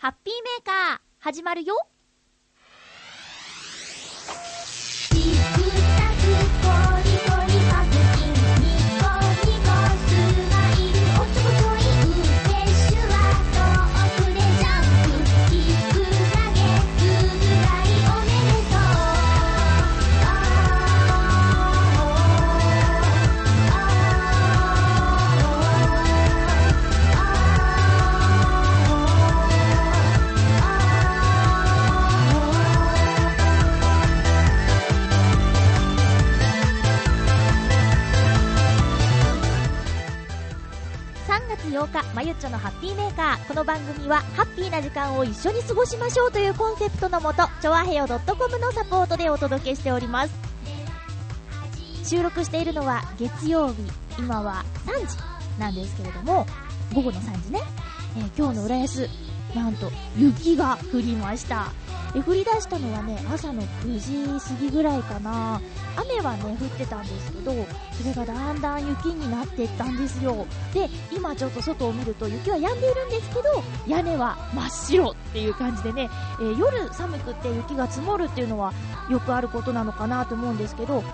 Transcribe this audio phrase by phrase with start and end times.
[0.00, 1.74] ハッピーメーカー、始まるよ。
[41.78, 43.46] 8日、まゆっちょのハッピーメーカー。
[43.46, 50.34] この番組は、ハッピーな時間を一緒に過ごしましょうというコンセプトのもと、ちょわへよ .com のサポートでお届けしております。
[52.04, 53.74] 収録しているのは月曜日、
[54.18, 55.16] 今は3時
[55.60, 56.46] なんですけれども、
[56.92, 57.60] 午後の3時ね。
[58.16, 59.08] えー今日の浦安、
[59.54, 61.70] なんと雪が降りました。
[62.18, 65.60] え降り出したのはね、朝の9時過ぎぐらいかな。
[65.96, 67.52] 雨はね、降ってたんですけど、
[67.92, 70.46] それがだんだん雪になっていったんですよ。
[70.74, 73.42] で、今ちょっと外を見ると雪は止んでいるんですけど、
[73.86, 78.72] 屋根は真っ白っていう感じでね、えー夜寒くって雪が積もるっていうのは
[79.10, 81.04] よくあることなのかなと思うんですけど、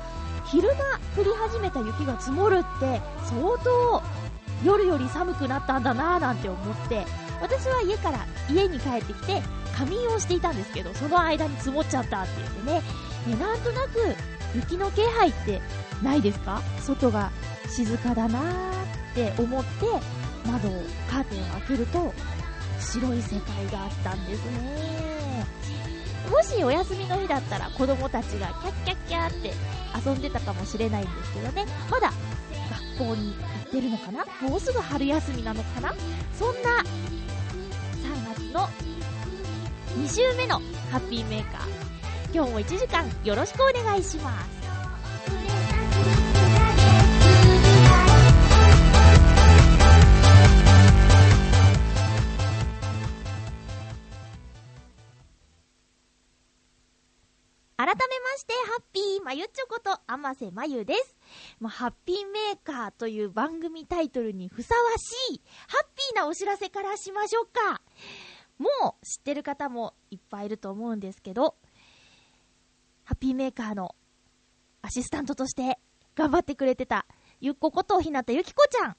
[0.46, 0.74] 昼間
[1.20, 4.02] 降り始めた雪が積もるって相当
[4.64, 7.04] 夜より寒くなったんだなぁなんて思って、
[7.40, 9.42] 私は家から家に帰ってきて
[9.76, 14.14] 仮眠をしていたんですけど、その間に積もっちゃったって言ってね、ねなんとなく
[14.54, 15.60] 雪の気配って
[16.02, 16.62] ないですか？
[16.80, 17.30] 外が
[17.68, 19.70] 静かだなーって思って
[20.46, 22.14] 窓をカーテンを開けると
[22.78, 25.44] 白い世界があったんですね。
[26.30, 29.52] もしお休みの日だったら子供たちがキャッキャッキャーって
[30.08, 31.66] 遊んでたかもしれないんですけどね。
[31.90, 32.12] まだ
[32.98, 34.24] 学校に行ってるのかな？
[34.48, 35.94] もうすぐ春休みなのかな？
[36.38, 38.68] そんな3月の
[39.98, 41.68] 2週目のハッピーメーカー。
[42.34, 44.63] 今日も1時間よろしくお願いします。
[59.34, 61.16] ゆっちょこと、あませまゆです。
[61.60, 67.82] まあ、ハッピーメーカーという番組タイトルにふさわしい、ハッピーなお知らせからしましょうか。
[68.58, 68.68] も
[69.02, 71.56] う知ってる方もいっぱいいると思うんですけど、
[73.04, 73.94] ハッピーメーカーの
[74.80, 75.78] アシスタントとして
[76.14, 77.06] 頑張ってくれてた、
[77.40, 78.96] ゆっこことひなたゆきこちゃん。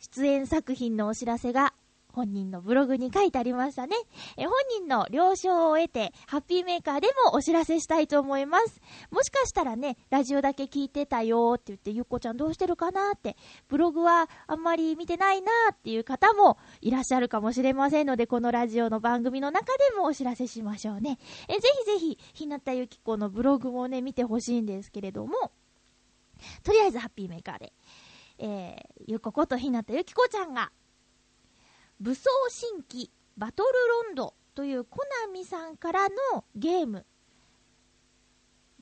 [0.00, 1.74] 出演作品のお知らせが
[2.12, 3.96] 本人のブログに書いてありましたね。
[4.36, 8.80] え本人の了承を得て、ハッピーメーカーでもお知らせしたいと思います。
[9.10, 13.36] もしかしたらね、ラジオだけ聞いてたよって言って、ゆっこちゃんどうしてるかなって、
[13.68, 21.18] ブログはあんまり見てないなっていう方もいらっしゃるかもしれませんので、このラジオの番組の中でもお知らせしましょうね。
[21.48, 25.52] えぜひぜひ、ひなたゆきこのブログもね、見てほしいんですけれども、
[26.62, 27.72] とりあえずハッピーメーカーで、
[28.38, 30.70] えー、ゆっこことひなたゆきこちゃんが、
[32.00, 33.68] 武装新規バトル
[34.06, 37.06] ロンドというコナミさんからのゲーム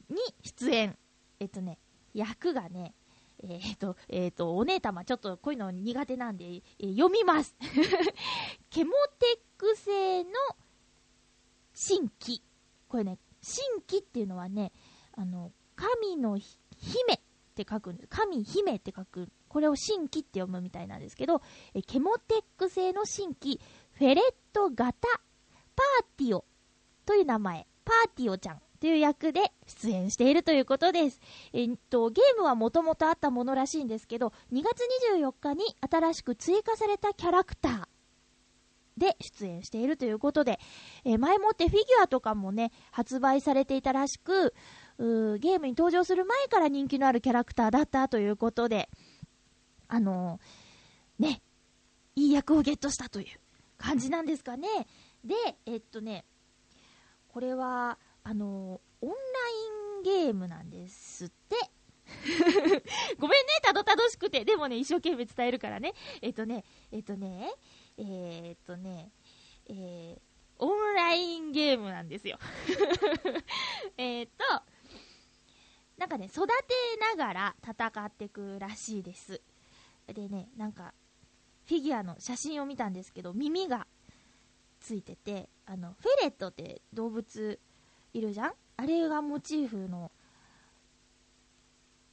[0.08, 0.98] に出演。
[1.38, 1.78] えっとね、
[2.14, 2.94] 役がね、
[3.42, 7.54] えーっと、えーっと、お姉様、ちょっとこういうの苦手なんで、えー読みます。
[8.70, 10.30] ケモテック製の
[11.74, 12.42] 新規。
[12.88, 14.72] これね、新規っていうのはね、
[15.12, 17.20] あの、神の姫っ
[17.54, 18.08] て書くんです。
[18.08, 19.28] 神姫って書く。
[19.48, 21.42] これを新規って読むみたいなんですけど、
[21.74, 23.60] えケモテック製の新規、
[23.92, 24.92] フェレット型
[25.74, 26.44] パーティオ
[27.04, 31.20] という名前、パーティオちゃんという役で出演しているということです。
[31.52, 34.80] えっと、ゲームはもともとあったものらしいんですけど、2月
[35.16, 37.84] 24日に新しく追加されたキャラクター
[38.96, 40.58] で出演しているということで、
[41.04, 44.54] えー前もってフィギュアとかもね、発売されていたらしく、
[44.98, 48.88] うーゲームに登場する前から人気のあるキャラクターだったということで、
[49.88, 51.42] あのーね、
[52.14, 53.26] いい役をゲットしたという
[53.78, 54.68] 感じなんですかね。
[55.24, 55.34] で、
[55.66, 56.24] えっとね、
[57.28, 61.56] これは、あのーオンラインゲームなんですって。
[63.18, 64.44] ごめんね、たどたどしくて。
[64.44, 65.92] でもね、一生懸命伝えるからね。
[66.22, 67.52] えっとね、えっとね、
[67.98, 69.12] えーっとね、
[69.68, 72.38] えー、オンラインゲームなんですよ。
[73.96, 74.62] えっと、
[75.98, 76.54] なんかね、育て
[77.16, 79.40] ながら戦っていくらしいです。
[80.12, 80.94] でね、なんか、
[81.64, 83.86] フィギュアの写真を見たんですけど、耳が
[84.80, 87.58] ついてて、あの、フェレットって動物
[88.12, 88.52] いるじゃん？
[88.76, 90.12] あれがモチーフの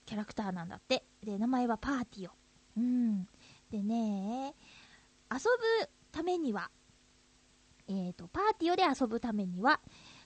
[0.05, 1.03] キャラクターなんだって。
[1.23, 2.31] で、名前はパーティオ。
[2.77, 3.27] うん。
[3.69, 4.55] でね、
[5.31, 5.37] 遊
[5.81, 6.71] ぶためには、
[7.87, 9.81] えっ、と、パーティオで遊ぶためには、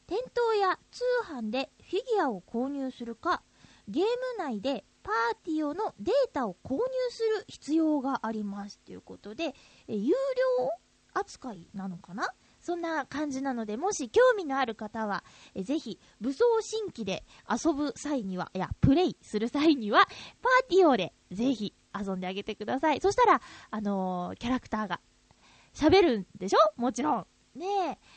[0.06, 3.44] 店頭や通販でフィギュアを購入するか、
[3.90, 6.80] ゲーム内でパーティオのデータを購入
[7.12, 9.56] する必要がありますということで、
[9.88, 10.14] え有
[10.60, 10.70] 料
[11.14, 12.28] 扱いなのかな？
[12.60, 15.24] そんな感じなので、もし興味のある方は、
[15.56, 20.06] えぜひ、武装新規で遊ぶ際には、いや、プレイする際には、
[20.42, 23.00] パーティオでぜひ遊んであげてください。
[23.00, 25.00] そしたら、あのーキャラクターが
[25.74, 26.82] 喋るんでしょ？
[26.82, 27.28] もちろん。
[27.56, 27.66] ね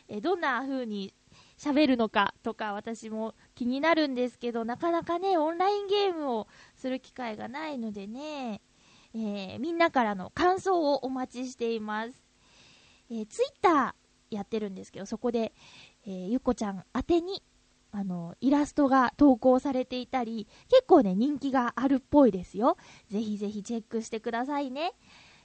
[0.09, 1.15] え、えどんな風に
[1.57, 6.49] 喋るのかとか私も気になるんですけど、なかなかね、オンラインゲームを
[6.81, 8.61] する機会がないのでね、
[9.15, 12.25] えーみんなからの感想をお待ちしています。
[13.11, 15.53] えー、ツイッターやってるんですけど、そこで、
[16.06, 17.43] えーゆっこちゃん宛てに、
[17.93, 22.77] あの、イラストが投稿されていたり、結構ね、人気があるっぽいですよ。
[23.09, 24.93] ぜひぜひチェックしてくださいね。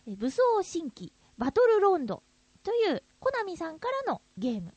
[0.07, 2.23] えー武装新規バトルロンド
[2.63, 4.73] というコナミさんからのゲーム。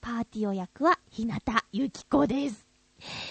[0.00, 1.32] パーティオ役は日向
[1.72, 2.69] ゆき子です。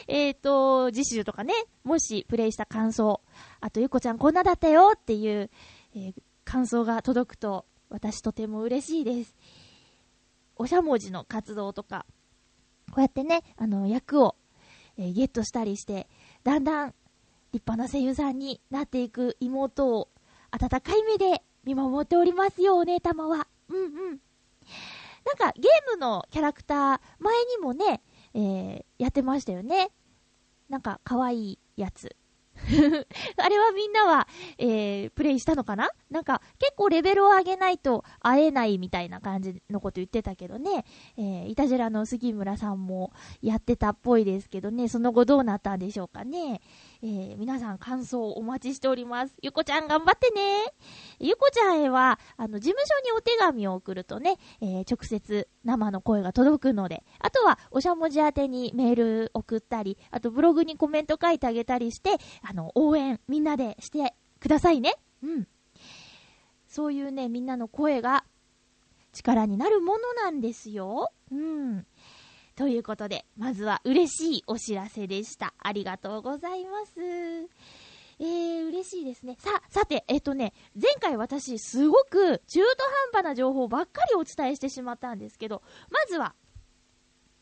[0.08, 3.22] えっ、と、次週とかね、もしプレイした感想、
[3.62, 5.50] あとゆこちゃんこんなだったよっていう、
[5.96, 6.14] えー
[6.46, 9.36] 感想が届くと私とても嬉しいです。
[10.56, 12.08] おしゃもじの活動とか、
[12.92, 14.36] こうやってね、あの、役を、
[14.98, 16.10] えーゲットしたりして、
[16.44, 16.96] だんだん
[17.54, 20.10] 立派な声優さんになっていく妹を
[20.50, 23.48] 温かい目で見守っておりますよ、お姉様は。
[23.70, 24.20] うんうん。
[25.26, 28.02] なんか、ゲームのキャラクター、前にもね、
[28.34, 29.90] えーやってましたよね。
[30.68, 32.16] なんか、可愛いやつ。
[33.38, 34.28] あれはみんなは、
[34.58, 35.90] えープレイしたのかな？
[36.12, 40.84] なんか、結構レベルを上げないと会えないみたいな感じのこと言ってたけどね。
[41.18, 46.60] えー、いたじらの杉村さんもやってたっぽいですけどね、その後どうなったんでしょうかね。
[47.02, 49.34] えー皆さん感想をお待ちしております。
[49.42, 50.74] ゆこちゃん頑張ってね。
[51.20, 64.96] ゆこちゃんへは、あの、事務所にお手紙を送るとね、えー直接生の声が届くので、あとは、おしゃもじ宛てにメール送ったり、あとブログにコメント書いてあげたりして、あの、応援みんなでしてくださいね。
[65.24, 65.48] うん。
[66.68, 68.26] そういうね、みんなの声が
[69.14, 71.12] 力になるものなんですよ。
[71.32, 71.86] うん。
[72.60, 75.54] ということで、まずは嬉しいお知らせでした。
[75.60, 77.00] ありがとうございます。
[78.20, 79.38] えー、嬉しいですね。
[79.40, 82.84] さ、さて、えっ、とね、前回私、すごく中途
[83.14, 86.36] 半端な情報ばっかりお伝えしてしまったんですけど、まずは、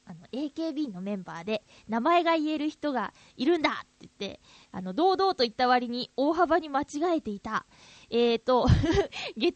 [0.05, 4.39] あの、AKB のメンバーで、名前が言える人がいるんだって言って、
[4.71, 6.85] あの、堂々と言った割に大幅に間違
[7.17, 7.65] えていた、
[8.11, 8.67] えーと、
[9.35, 9.51] 月9に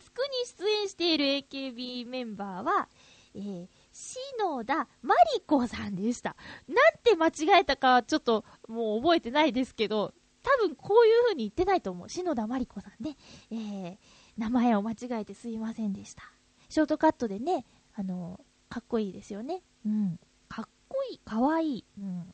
[0.58, 2.90] 出演している AKB メンバーは、
[3.36, 6.36] えー、篠田真理子さんでした。
[6.68, 12.10] なんて間違えたかちょっともう覚えてないですけど、多分こういう風に言ってないと思う。
[12.10, 13.18] 篠田真理子さんね。
[13.52, 13.98] えー、
[14.38, 16.24] 名前を間違えてすいませんでした。
[16.70, 18.40] ショートカットでね、あの、
[18.70, 19.62] かっこいいですよね。
[19.86, 20.20] うん。
[20.48, 21.86] かっこいい、かわいい。
[22.00, 22.34] うん。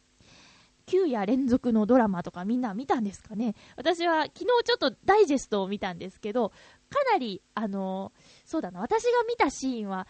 [0.87, 6.49] 9夜連続のドラマとかみんな見たんですかね私は昨日ちょっとダイジェストを見たんですけど、
[6.89, 8.13] かなり、あの
[8.45, 10.07] そうだな、私が見たシーンは、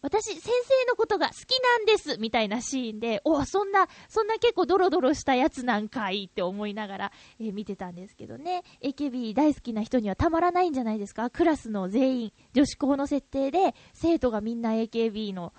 [0.00, 8.62] 私、先生のことが好きなんですみたいなシーンで、おそんな、そんな結構ドロドロしたやつなんかいって思いながら、えー見てたんですけどね。
[8.80, 11.30] AKB 大好きな人にはたまらないんじゃないですか？
[11.30, 15.52] クラスの全員、女子校の設定で、生徒がみんな AKB の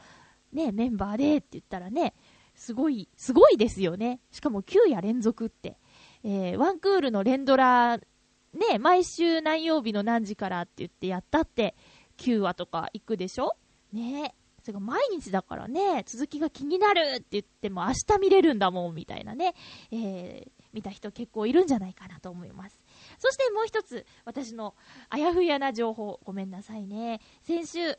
[0.54, 2.14] ね、メンバーでって言ったらね、
[2.56, 4.22] すごい、すごいですよね。
[4.32, 5.78] しかも9夜連続って。
[6.24, 11.76] えーワンクールの連ドラ、ね、毎週何曜日の何時からって言ってやったって、
[12.18, 13.58] 9話とか行くでしょ？
[13.92, 19.56] ねそれが毎日だからね、続きが気になるって言っても明日見れるんだもん、みたいなね、
[19.92, 22.78] えー見た人結構いるんじゃないかなと思います。
[23.18, 24.76] そしてもう一つ、私の
[25.10, 27.22] あやふやな情報、ごめんなさいね。
[27.42, 27.98] 先週、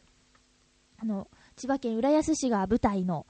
[0.98, 3.26] あの、千葉県浦安市が舞台の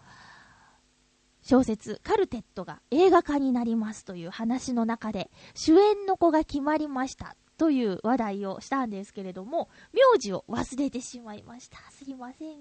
[1.43, 11.77] 小説、カルテットが映画化になりますという話の中で、主演の子が決まりましたという話題をしたんですけれども、名字を忘れてしまいました。
[11.91, 12.57] すいません。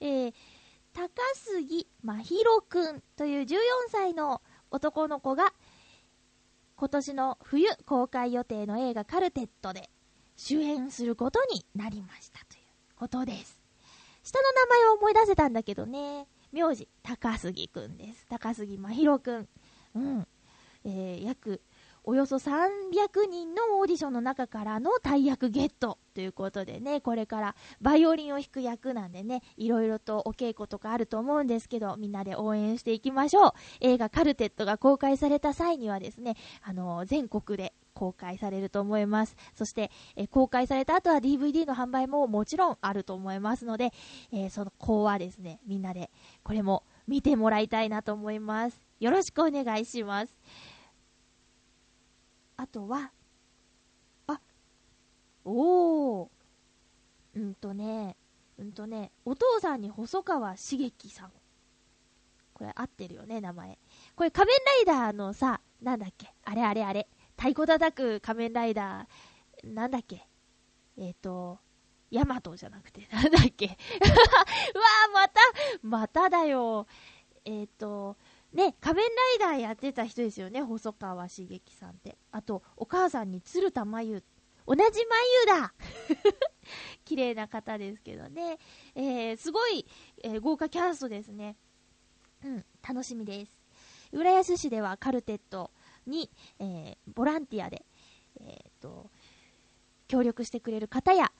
[0.00, 0.34] えー、
[0.92, 2.34] 高杉真宙
[2.68, 3.56] くんという14
[3.90, 5.54] 歳の男の子が、
[6.76, 9.88] 今年の冬公開予定の映画カルテットで
[10.36, 12.62] 主演することになりましたという
[12.96, 13.58] ことです。
[14.22, 16.28] 下の名前を思い出せたんだけどね。
[16.52, 18.26] 名字、高杉くんです。
[18.28, 19.48] 高杉真宙くん。
[19.94, 20.28] うん。
[20.84, 21.62] えー、約、
[22.10, 33.52] およそ300人のオーディションの中からの大役ゲットということでね、これからバイオリンを弾く役なんでね、いろいろとお稽古とかあると思うんですけど、みんなで応援していきましょう。
[33.80, 39.36] 映画カルテットが公開された際にはですね、あの全国で公開されると思います。
[39.54, 43.92] そして、え公開された後は DVD の販売ももちろんあると思いますので、
[44.32, 46.10] えーその子はですね、みんなで
[46.42, 48.88] これも見てもらいたいなと思います。
[49.00, 50.34] よろしくお願いします。
[52.58, 53.12] あとは、
[54.26, 54.40] あ、
[55.44, 56.28] おー、
[57.36, 58.16] うんとね、
[58.58, 61.32] うんとね、お父さんに細川茂樹さん。
[62.52, 63.78] これ合ってるよね、名前。
[64.16, 70.26] これ仮面ライダーのさ、なんだっけ、あれあれあれ、太鼓叩く仮面ライダー、なんだっけ、
[70.96, 71.60] えっ、ー、と、
[72.10, 73.66] ヤマトじゃなくて、なんだっけ？
[73.70, 75.40] うわー、また、
[75.82, 76.88] まただよ。
[77.44, 78.16] えっ、ー、と、
[78.58, 79.06] ね、仮面
[79.38, 82.18] ライダーやってた人ですよね、細川茂樹さんって。
[82.32, 84.24] あと、お母さんに鶴田真由。
[84.66, 85.74] 同じ真由だ
[87.06, 88.58] 綺麗な方ですけどね。
[88.96, 89.86] えー、すごい、
[90.24, 91.56] えー、豪華キャストですね。
[92.44, 93.62] うん、楽しみです。
[94.10, 95.70] 浦安市ではカルテット
[96.04, 97.86] に、えー、ボランティアで、
[98.40, 99.08] えー、と、
[100.08, 101.30] 協力してくれる方や、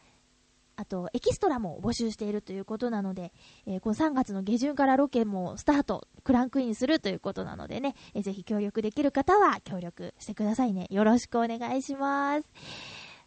[0.81, 3.33] あと、エキストラも募集しているということなので、
[3.67, 10.87] えー、この3月の下旬からロケもスタート、クランクインするということなのでね、えー、ぜひ協力できる方は協力してくださいね。
[10.91, 12.45] よろしくお願いします。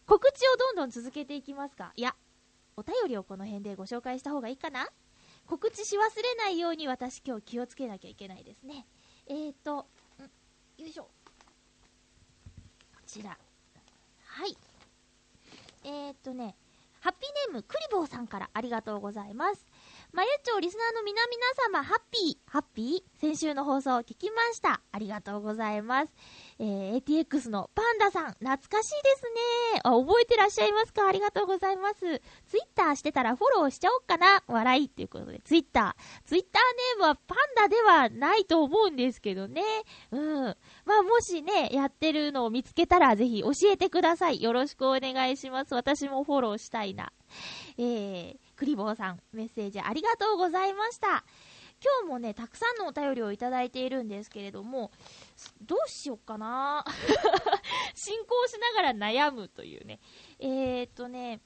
[0.06, 1.92] 告知をどんどん続けていきますか？
[1.94, 2.16] いや、
[2.78, 4.88] お便りをこの辺でご紹介した方がいいかな？
[5.46, 8.86] 告知し忘れないように私今日気をつけなきゃいけないですね。
[9.26, 9.86] えーと、
[10.78, 11.02] よいしょ。
[11.02, 11.10] こ
[13.06, 13.36] ちら。
[14.24, 14.56] はい。
[15.84, 16.54] えーとね、
[17.02, 19.66] ハッピーネームクリボーさんからありがとうございます。
[20.14, 24.82] まゆっちょリスナーの皆々様、ハッピー、ハッピー先週の放送を聞きました。
[24.92, 26.12] ありがとうございます。
[26.58, 29.22] えー、ATX のパンダさん、懐かしいです
[29.72, 29.80] ね。
[29.84, 31.08] あ、覚えてらっしゃいますか？
[31.08, 32.00] ありがとうございます。
[32.46, 34.42] ツイッターしてたらフォローしちゃおっかな？
[34.48, 36.28] 笑いっていうことで、ツイッター。
[36.28, 39.62] ツイッターネームはパンダではないと思うんですけどね。
[40.10, 40.44] うん。
[40.84, 44.42] まあ、もしね、やってるのを見つけたらぜひ教えてください。
[44.42, 45.74] よろしくお願いします。
[45.74, 47.14] 私もフォローしたいな。
[47.78, 51.24] えー、クリボーさん、メッセージありがとうございました。
[51.82, 54.92] 今日もね、たくさんのお便りをいただいているんですけれども、
[55.66, 56.84] どうしよっかな
[57.96, 59.98] 進行しながら悩むというね。
[60.38, 61.40] えー、っとね、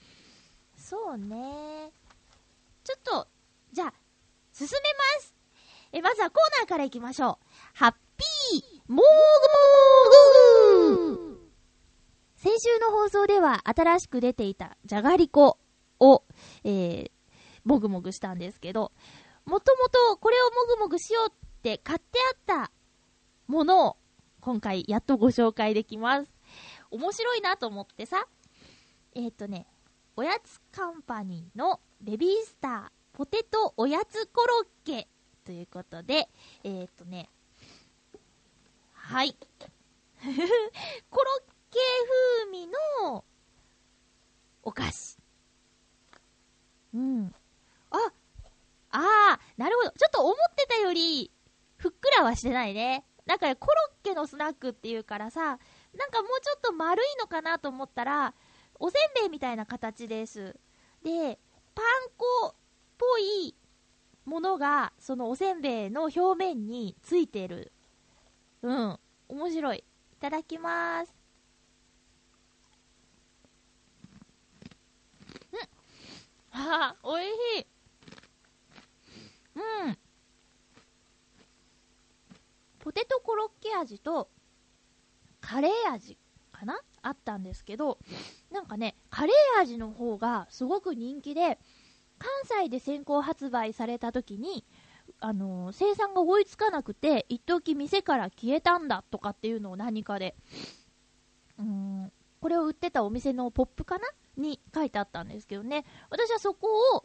[0.76, 1.90] そうね。
[2.84, 3.28] ちょっと、
[3.72, 3.94] じゃあ、
[4.52, 4.76] 進め
[5.16, 5.34] ます。
[5.92, 7.46] え、まずはコーナーから行きましょう。
[7.72, 9.06] ハッピーモー
[10.86, 11.50] グモーグ
[12.36, 15.56] 先週の放送では新しく出ていたじゃがりこ
[16.00, 16.24] を、
[16.64, 17.10] えー、
[17.64, 18.92] もぐもぐしたんですけど、
[19.44, 22.72] もともとこれをもぐもぐしようって買ってあった
[23.46, 23.96] ものを
[24.40, 26.32] 今回やっとご紹介できます。
[26.90, 28.26] 面白いなと思ってさ、
[29.14, 29.66] えー、っとね、
[30.16, 35.08] おやつカンパニーのベビースターポテトおやつコロッケ
[35.44, 36.28] ということで、
[36.64, 37.30] えー、っとね、
[38.92, 39.36] はい。
[41.10, 41.78] コロッケ
[42.42, 42.66] 風味
[43.02, 43.24] の
[44.62, 45.15] お菓子。
[46.96, 47.34] うん。
[47.90, 47.98] あ、
[48.90, 49.90] あー、なるほど。
[49.90, 51.30] ちょっと思ってたより、
[51.76, 53.04] ふっくらはしてないね。
[53.26, 55.58] なんかコロッケのスナックっていうからさ、
[55.94, 58.34] なんかもうちょっと丸いのかなと思ったら、
[58.78, 60.56] おせんべいみたいな形です。
[61.02, 61.38] で、
[61.74, 61.84] パン
[62.16, 62.54] 粉っ
[62.96, 63.54] ぽい
[64.24, 67.72] ものが、そのおせんべいの表面についてる。
[68.62, 68.98] うん。
[69.28, 69.78] 面白い。
[69.78, 71.15] いただきます。
[76.58, 77.26] あ、おいし
[77.60, 77.66] い。
[79.56, 79.98] うん。
[82.78, 84.30] ポテトコロッケ味と、
[85.40, 86.18] カレー味
[86.52, 86.80] かな？
[87.02, 87.98] あったんですけど、
[88.50, 91.58] なんかね、カレー味の方がすごく人気で、
[92.18, 92.30] 関
[92.62, 94.64] 西で先行発売された時に、
[95.20, 100.34] あのー生産が追いつかなくて、一時店から消えたんだとかっていうのを何かで、
[101.58, 104.06] うん、これを売ってたお店のポップかな？
[104.36, 105.84] に書いてあったんですけどね。
[106.10, 107.04] 私はそこを、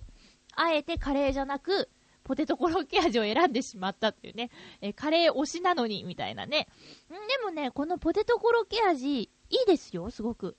[0.56, 1.90] あえてカレーじゃなく、
[2.24, 4.52] ポテトコロッケ味を選んでしまったっていうね。
[4.82, 6.68] えカレー推しなのに、みたいなね。
[7.10, 10.56] でもね、このポテトコロッケ味、いいですよ、すごく。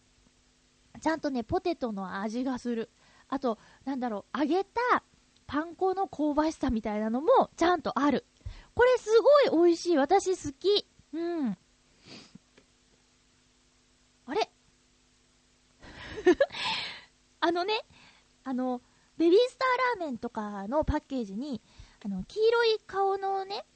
[1.00, 2.90] ちゃんとね、ポテトの味がする。
[3.28, 5.04] あと、なんだろう、揚げた
[5.46, 8.26] パン粉の香ばしさみたいなのもちゃんとある。
[8.74, 9.10] これす
[9.50, 9.96] ごい美味しい。
[9.96, 10.86] 私好き。
[11.12, 11.58] うん。
[14.26, 14.50] あれ？
[17.40, 17.80] あのね、
[18.44, 18.80] あの、
[19.16, 21.60] ベビースターラーメンとかのパッケージに、
[22.04, 23.66] あの、黄色い顔のね、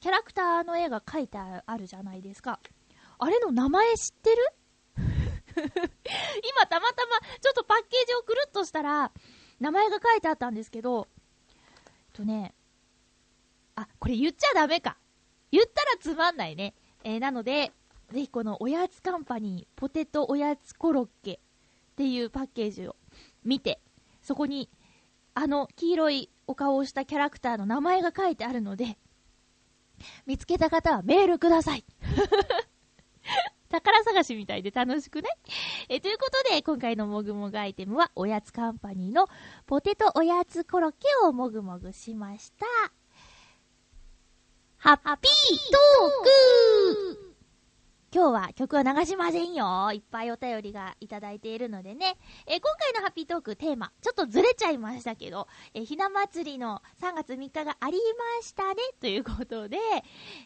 [0.00, 2.60] キャラクターの絵が描いてあるじゃないですか。
[3.18, 4.52] あれの名前知ってる？
[5.54, 9.12] 今たまたまちょっとパッケージをくるっとしたら、
[9.60, 11.08] 名前が書いてあったんですけど、
[11.48, 12.54] えっとね、
[13.76, 14.98] あ、これ言っちゃダメか。
[15.50, 16.74] 言ったらつまんないね。
[17.04, 17.72] えーなので、
[18.10, 21.40] ぜひこのおやつカンパニー、ポテトおやつコロッケ
[21.92, 22.96] っていうパッケージを
[23.44, 23.80] 見て、
[24.22, 24.68] そこに、
[25.34, 28.98] あの黄色いお顔をしたキャラクターの名前が書いてあるので、
[30.26, 31.84] 見つけた方はメールください。
[33.70, 35.30] 宝探しみたいで楽しくね。
[35.88, 39.28] えということで、今回のもぐもぐアイテムは、おやつカンパニーの
[39.66, 42.66] ポテトおやつコロッケをもぐもぐしました。
[44.76, 47.31] ハッピートーク
[48.14, 49.90] 今日は曲は流しませんよ。
[49.90, 52.18] いっぱいお便りがいただいているのでね。
[52.46, 57.96] えー今回のハッピートークテーマ、ちょっとずれちゃいましたけど、えーひな祭りの3月3日があり
[58.38, 59.78] ましたね、ということで、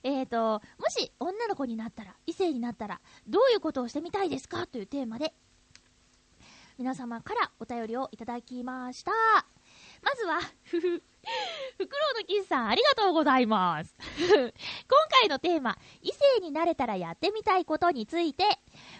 [0.05, 4.69] えーと、もし女の子になったら、異性になったら、どういうことをしてみたいですか？
[4.69, 5.35] というテーマで、
[6.79, 9.11] 皆様からお便りをいただきました。
[10.03, 10.39] まずは、
[11.77, 13.95] フクロウのキスさん、ありがとうございます。
[14.29, 14.53] 今
[15.21, 18.45] 回のテーマ、異性になれたらやってみたいことについて、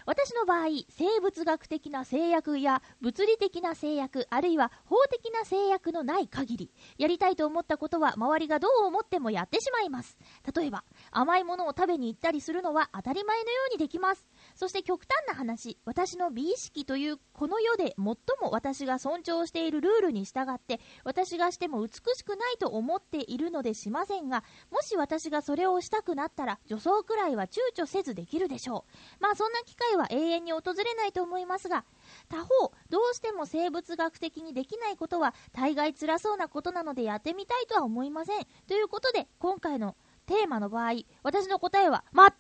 [0.07, 10.19] 私の場合、生物学的な制約や物理的な制約、あるいは法的な制約のない限り、やりたいと思ったことは周りがどう思ってもやってしまいます。
[10.55, 14.27] 例えば、甘いものを食べに行ったりするのは当たり前のようにできます。
[14.57, 18.17] そして極端な話、私の美意識というこの世で最も
[18.51, 29.23] 私が尊重しているルールに従って、私がしても美しくないと思っているのでしませんが、もし私がそれをしたくなったら、女装くらいは躊躇せずできるでしょう。
[29.23, 31.85] まあそんな機会は永遠に訪れないと思いますが、
[32.31, 32.49] 他方、
[32.89, 38.47] どうしても生物学的にできないことは大概辛そうなことなのでやってみたいとは思いません。
[38.67, 40.93] ということで、今回のテーマの場合、
[41.23, 42.33] 私の答えは全く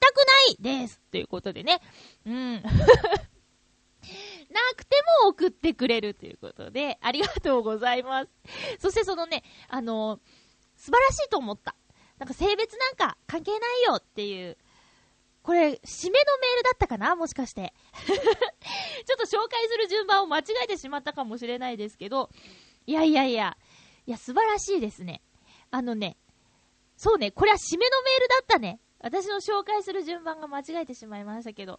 [0.61, 1.81] ないですということでね。
[2.25, 2.63] うん。
[4.51, 8.31] なくても送ってくれるということで、ありがとうございます。
[8.79, 10.21] そしてそのね、あの
[10.77, 11.75] 素晴らしいと思った。
[12.19, 14.57] なんか性別なんか関係ないよっていう、
[15.43, 17.15] これ、締めのメールだったかな？
[17.15, 17.73] もしかして。
[18.03, 22.31] ちょっと紹介する順番を間違えてしまったかもしれないですけど、
[22.87, 23.57] いやいやいや、
[24.07, 25.23] いや、素晴らしいですね。
[25.71, 26.17] あのね、
[26.97, 28.81] そうね、これは締めのメールだったね。
[29.01, 31.79] 私の紹介する順番が間違えてしまいましたけど。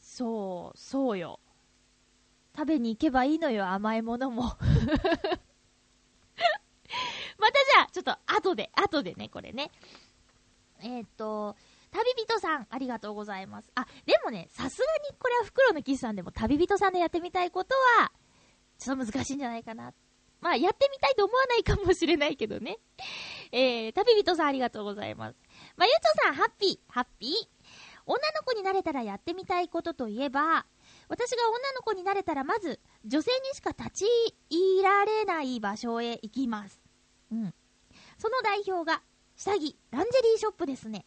[0.00, 1.40] そう、そうよ。
[2.56, 4.42] 食べに行けばいいのよ、甘いものも。
[7.38, 9.70] またじゃあ、ちょっと後で、後でね、これね。
[10.80, 11.56] えーっと、
[11.90, 13.70] 旅人さん、ありがとうございます。
[13.74, 18.12] あ、でもね、さすがにこれは袋のキスさんでも旅人さんでやってみたいことは、
[18.78, 19.92] ちょっと難しいんじゃないかな。
[20.40, 22.78] まあ、やってみたいと思わないかもしれないけどね。
[23.52, 25.36] えー、旅人さんありがとうございます。
[25.76, 27.32] まゆうちょさん、ハッピー、ハッピー。
[28.06, 30.66] 女の子になれたらやってみたいことといえば、
[31.08, 36.80] 私が女の子になれたらまず、女性にしか立ち入られない場所へ行きます。
[37.30, 37.54] うん。
[38.18, 39.02] その代表が、
[39.36, 41.04] 下着、ランジェリーショップですね。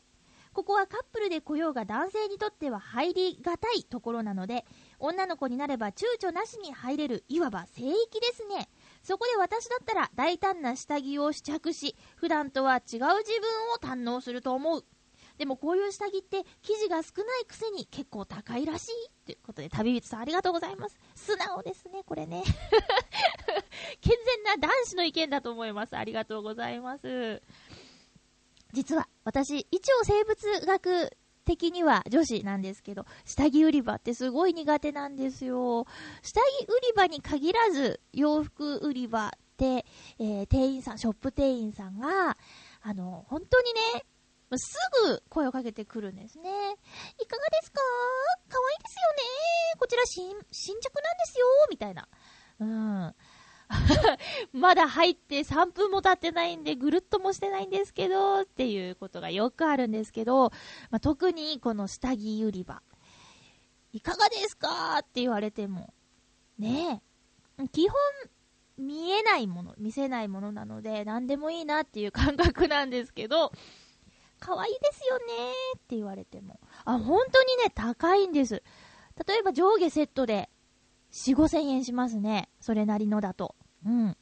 [0.53, 4.65] ここはカップルで来ようが男性にとっては入りがたいところなので、
[4.99, 8.69] 女の子になれば躊躇なしに入れる、いわば聖域ですね。
[9.03, 13.09] そこで私だったら大胆な下着を試着し、普段とは違う自分
[13.75, 14.85] を堪能すると思う。
[15.37, 18.91] でもこういう下着って生地が少ないくせに結構高いらしい。
[19.25, 20.97] ということで、旅人さんありがとうございます。
[21.15, 22.43] 素直ですね、これね。
[23.99, 25.97] 健全な男子の意見だと思います。
[25.97, 27.41] ありがとうございます。
[28.71, 35.85] 実は私、一応生物学的には女子なんですけど、下着売り場ってすごい苦手なんですよ。
[36.21, 39.85] 下着売り場に限らず、洋服売り場で、
[40.19, 42.37] えー店員さん、ショップ店員さんが、
[42.81, 44.05] あの、本当にね、
[44.55, 46.49] すぐ声をかけてくるんですね。
[46.49, 47.81] いかがですか？
[48.49, 52.07] 可愛いですよねこちら新、新着なんですよみたいな。
[52.59, 53.15] うん。
[54.53, 60.51] まだ入って3分も経ってないんで、ぐるっともしてないんですけど、っていうことがよくあるんですけど、
[60.89, 62.81] まあ、特にこの下着売り場。
[63.91, 65.93] いかがですかって言われても、
[66.57, 67.01] ね
[67.59, 67.67] え。
[67.69, 67.97] 基本、
[68.77, 73.51] 見えないもの、見せないものなので、何でもいいなっていう感覚なんですけど、
[74.39, 75.23] 可愛いですよね
[75.77, 76.59] って言われても。
[76.85, 78.63] あ、本当にね、高いんです。
[79.27, 80.49] 例えば上下セットで、
[81.13, 82.49] 4、5千円しますね。
[82.59, 83.55] それなりのだと。
[83.85, 84.17] うん。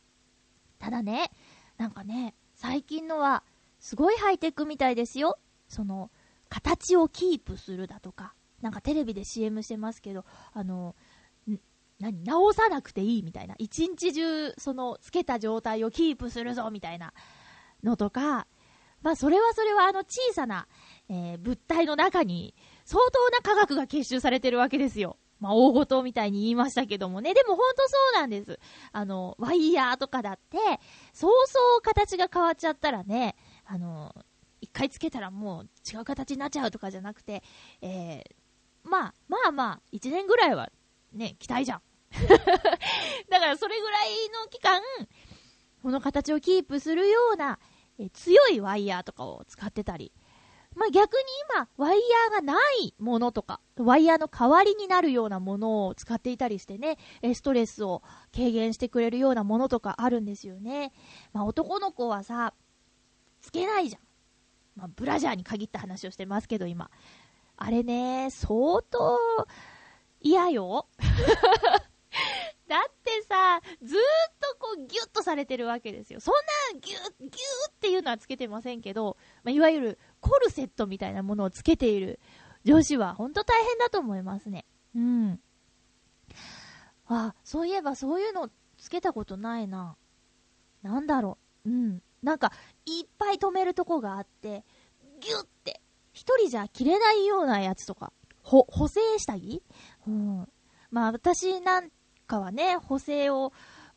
[0.78, 1.32] ただね、
[1.78, 3.44] なんかね、最近のは、
[3.80, 5.40] すごいハイテクみたいですよ。
[5.68, 6.12] その、
[6.50, 8.36] 形をキープするだとか。
[8.62, 10.96] なんかテレビで CM してますけど、あの、
[12.00, 13.56] 何直さなくていいみたいな。
[13.58, 17.14] 一日中、その、つけた状態をキープするぞみたいな
[17.84, 18.48] のとか、
[19.02, 20.68] まあ、それはそれはあの小さな、
[21.10, 22.54] えー物体の中に
[22.86, 25.18] 相当な科学が結集されてるわけですよ。
[25.42, 27.34] まあ、大事みたいに言いましたけどもね。
[27.34, 28.60] でも本当そうなんです。
[28.92, 30.58] あの、ワイヤーとかだって、
[31.14, 34.16] そうそう形が変わっちゃったらね、あの、
[34.62, 37.42] い回つけたらもう違う形になっちゃうとかじゃなくて、
[37.82, 40.72] えー、まあ、まあまあ、1年ぐらいは
[41.12, 41.82] ね、期待じゃん。
[43.30, 44.10] だからそれぐらい
[44.44, 44.80] の期間、
[45.82, 47.58] この形をキープするような、
[47.98, 50.14] え強いワイヤーとかを使ってたり、
[50.76, 51.20] まあ、逆に
[51.54, 56.98] 今、ワイヤーがないものとか、ワイヤーの代わりになるようなものを使っていたりしてね、
[57.34, 58.02] ストレスを
[58.34, 60.94] 軽減してくれるようなものとかあるんですよね。
[61.34, 62.54] まあ、男の子はさ、
[63.42, 64.02] つけないじゃん。
[64.76, 66.90] まあ、ブラジャーに限った話をしてますけど、今。
[67.58, 69.20] あれね、相当
[70.22, 70.88] 嫌よ。
[72.72, 74.02] だってさ、ずーっ
[74.40, 76.22] とこうギュッとされてるわけですよ。
[76.22, 76.36] そん
[76.74, 77.34] なギュッ、ギュー
[77.70, 82.22] っていうのはつけてませんけど、まあ、いわゆるコルセットみたいなものをつけている
[82.64, 84.66] 女子は本当大変だと思いますね。
[84.96, 85.42] うん。
[87.08, 89.98] あ、そういえばそういうのつけたことないな。
[90.82, 91.70] なんだろう。
[91.70, 92.02] うん。
[92.24, 92.54] なんか、
[92.86, 94.64] いっぱい止めるとこがあって、
[95.20, 95.82] ギュッて、
[96.14, 99.62] 一人じゃ着れないようなやつとか、ほ、補正下着？
[100.08, 100.48] うん。
[100.90, 101.90] まあ私なん
[102.32, 103.52] かはね、補正を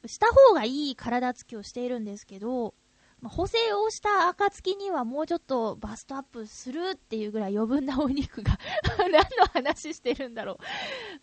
[0.06, 2.74] した方がいい体つきをしているんですけど、
[3.20, 8.58] ま、補正をした暁にはもうちょっとバストアップするっていうぐらい余分なお肉が
[8.98, 9.20] 何の
[9.52, 10.58] 話してるんだろ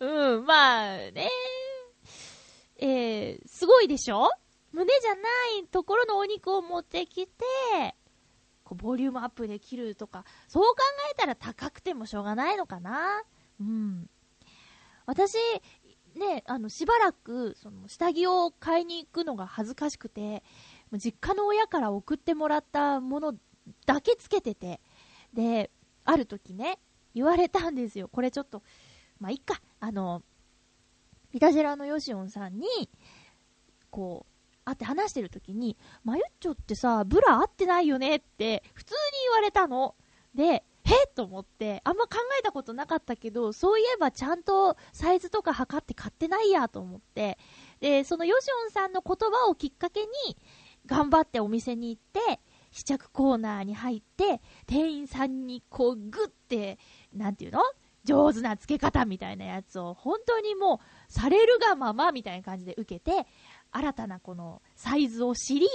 [0.00, 0.06] う。
[0.06, 1.28] うん、まあね、
[2.76, 4.30] えー、すごいでしょ？
[4.72, 5.20] 胸じゃな
[5.60, 7.44] いところのお肉を持ってきて、
[8.64, 10.76] こうボリュームアップできるとか、そう考
[11.12, 13.22] えたら高くてもしょうがないのかな。
[13.60, 14.08] うん。
[15.04, 15.36] 私、
[16.14, 20.42] ね、あの、しばらく、その、下着を買いに行くのが恥ずかしくて、
[20.92, 23.34] 実家の親から送ってもらったもの
[23.86, 24.80] だけつけてて、
[25.32, 25.70] で、
[26.04, 26.78] ある時ね、
[27.14, 28.08] 言われたんですよ。
[28.08, 28.62] これちょっと、
[29.18, 29.60] まあ、いっか。
[29.80, 30.22] あの、
[31.32, 32.66] ビタジェラのヨシオンさんに、
[33.90, 34.32] こう、
[34.64, 38.16] 会って話してる時に、マユッチョってさ、ブラ合ってないよね？
[38.16, 39.94] って、普通に言われたの。
[40.34, 47.38] で、へと思って、あんま考えたことなかったけど、そういえばちゃんとサイズとか測って買ってないやと思って、
[47.80, 50.08] で、そのヨシオンさんの言葉をきっかけに、
[50.86, 56.78] 頑張ってお店に行って、試着コーナーに入って、店員さんにこうグッて、
[57.12, 57.62] なんていうの？
[58.04, 63.28] 上手な付け方みたいなやつを本当にもうされるがままみたいな感じで受けて、
[63.70, 65.68] 新たなこのサイズを知り、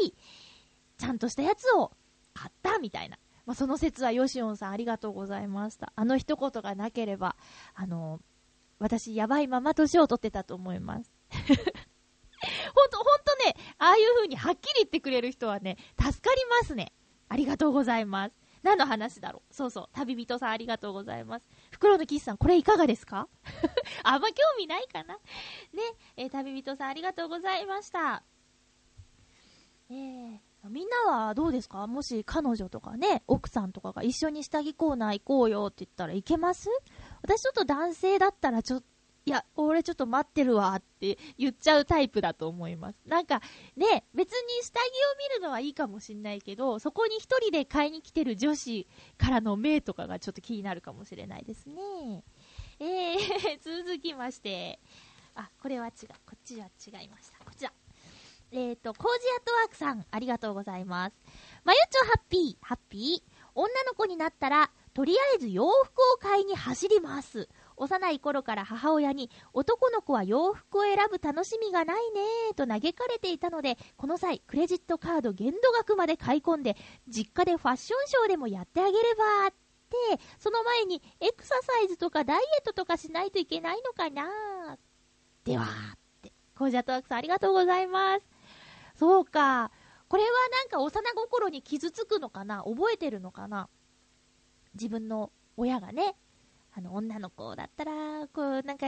[0.97, 1.93] ちゃんとしたやつを
[2.34, 3.17] 買ったみたいな。
[3.47, 5.91] まあ、その説はヨシオンさんありがとうございました。
[5.95, 7.36] あの一言がなければ、
[7.73, 8.19] あの、
[8.77, 11.12] 私やばいまま年を取ってたと思います。
[11.31, 16.91] ほんと、ほんとね、ああいう風にはっきり言ってくれる人はね、助かりますね。
[17.29, 18.36] ありがとうございます。
[18.63, 19.89] 何の話だろうそうそう。
[19.93, 21.47] 旅人さんありがとうございます。
[21.71, 23.29] 袋のキスさん、これいかがですか？
[24.03, 25.15] あんま興味ないかな？
[25.15, 25.19] ね、
[26.17, 28.23] えー、旅人さんありがとうございました。
[29.89, 31.88] えー、みんなはどうですか？
[31.88, 36.69] もし彼女とかね、奥さんとかが一緒に下着コーナー行こうよって言ったらいけます？
[37.21, 38.86] 私ちょっと男性だったらちょっと、
[39.25, 42.97] いや、俺ちょっと待ってるわって言っちゃうタイプだと思います。
[43.06, 43.41] なんか、
[43.75, 44.88] ね、別に下着を
[45.34, 52.23] 見るのはいいかもしんないけど、そこに一人で買いに来てる女子からの目とかがちょっと気になるかもしれないですね。
[52.80, 54.80] えー、 続きまして、
[55.36, 55.93] あ、これは違う。
[56.25, 57.37] こっちは違いました。
[58.51, 61.15] えっ、ー、と、コージアットワークさん、ありがとうございます。
[61.65, 63.38] まゆちょハッピー、ハッピー。
[63.53, 67.49] 女の子になったら、とりあえず洋服を買いに走ります。
[67.75, 84.77] 幼い頃から母親に、男の子は洋服を選ぶ楽しみがないねーと嘆かれていたので、この際、クレジットカード限度額まで買い込んで、実家でファッションショーでもやってあげればって、その前にエクササイズとかダイエットとかしないといけないのかな
[85.43, 86.31] では、って。
[86.57, 88.37] コージャトワークさんありがとうございます。
[88.97, 89.71] そうか。
[90.10, 92.63] これはなんか幼心に傷つくのかな？
[92.63, 93.69] 覚えてるのかな？
[94.73, 96.15] 自分の親がね、
[96.75, 98.86] あの、女の子だったら、こう、なんか、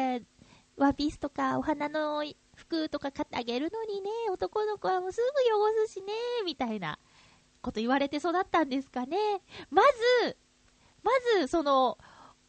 [0.77, 2.23] ワンピースとかお花の
[2.55, 6.13] 服とか買ってあげるのにね、男の子はもうすぐ汚すしね、
[6.45, 6.99] みたいな
[7.61, 9.17] こと言われて育ったんですかね。
[9.69, 9.81] ま
[10.23, 10.37] ず、
[11.03, 11.97] まず、その、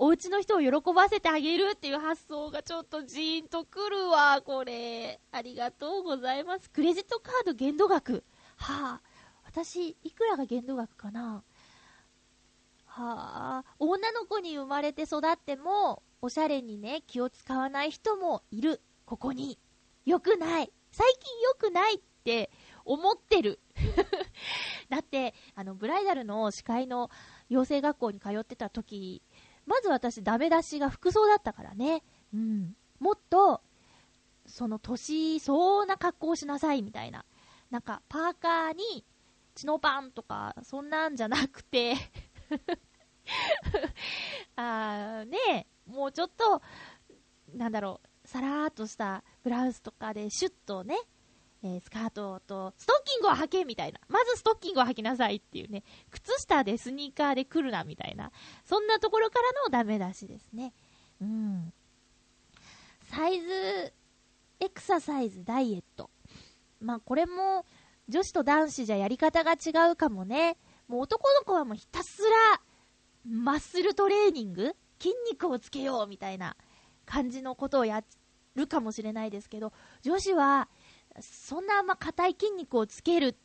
[0.03, 5.21] お家の人を喜ばせてあげるっていう発想がちょっとジーンとくるわ、これ。
[5.31, 6.71] ありがとうございます。
[6.71, 8.25] クレジットカード限度額。
[8.57, 9.01] はあ、
[9.45, 11.45] 私、いくらが限度額かな
[12.87, 18.81] はあ、女の子に生まれて育っても、おしゃれにね、気を使わない人もいる。
[19.05, 19.59] ここに。
[20.07, 20.73] 良くない。
[20.93, 22.51] 最近良くないって
[22.87, 23.61] 思ってる。
[24.89, 27.11] だって、あの、ブライダルの司会の
[27.51, 29.23] 養成学校に通ってた時
[29.71, 32.03] まず私ダメ出しが服装だったからね。
[32.35, 32.75] うん。
[32.99, 33.63] もっと、
[34.45, 37.25] その年相な格好をしなさいみたいな。
[37.71, 39.05] なんか、パーカーに、
[39.55, 41.95] チノパンとか、そんなんじゃなくて
[44.57, 46.61] あーね、もうちょっと、
[47.55, 50.97] なんだろう、さらーっとしたブラウスとかでシュッとね、
[51.63, 54.01] えースカートとストッキングを履けみたいな。
[54.09, 55.83] まずストッキングを履きなさいっていうね。
[56.11, 58.33] 靴下でスニーカーで来るなみたいな。
[58.65, 60.73] そんなところからのダメ出しですね。
[61.21, 61.73] うん。
[63.11, 63.93] サイズ、
[64.61, 66.11] エクササイズ、ダイエット。
[66.81, 67.67] まあこれも
[68.09, 70.57] 女子と男子じゃやり方が違うかもね。
[70.89, 72.61] もう男の子はもうひたすら
[73.25, 76.57] マッスルトレーニング筋肉をつけようみたいな
[77.05, 78.03] 感じのことをや
[78.55, 80.69] るかもしれないですけど、女子は
[81.21, 83.37] そんなま硬い筋肉をつける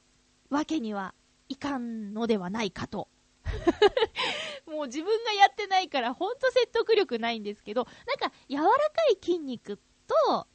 [0.50, 1.14] わけには
[1.50, 3.10] いかんのではないかと。
[4.68, 8.72] もう自分がやってないからほんと説得力ないんですけど、なんか柔らか
[9.12, 10.48] い筋肉と、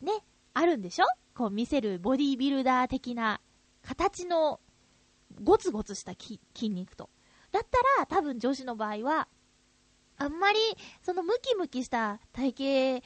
[0.00, 0.12] ね、
[0.54, 1.06] あるんでしょ？
[1.34, 3.40] こう見せるボディービルダー的な
[3.82, 4.60] 形の
[5.42, 6.40] ゴツゴツした筋
[6.70, 7.10] 肉と。
[7.52, 9.28] だったら多分女子の場合は、
[10.18, 10.58] あんまり
[11.02, 13.02] そのムキムキした体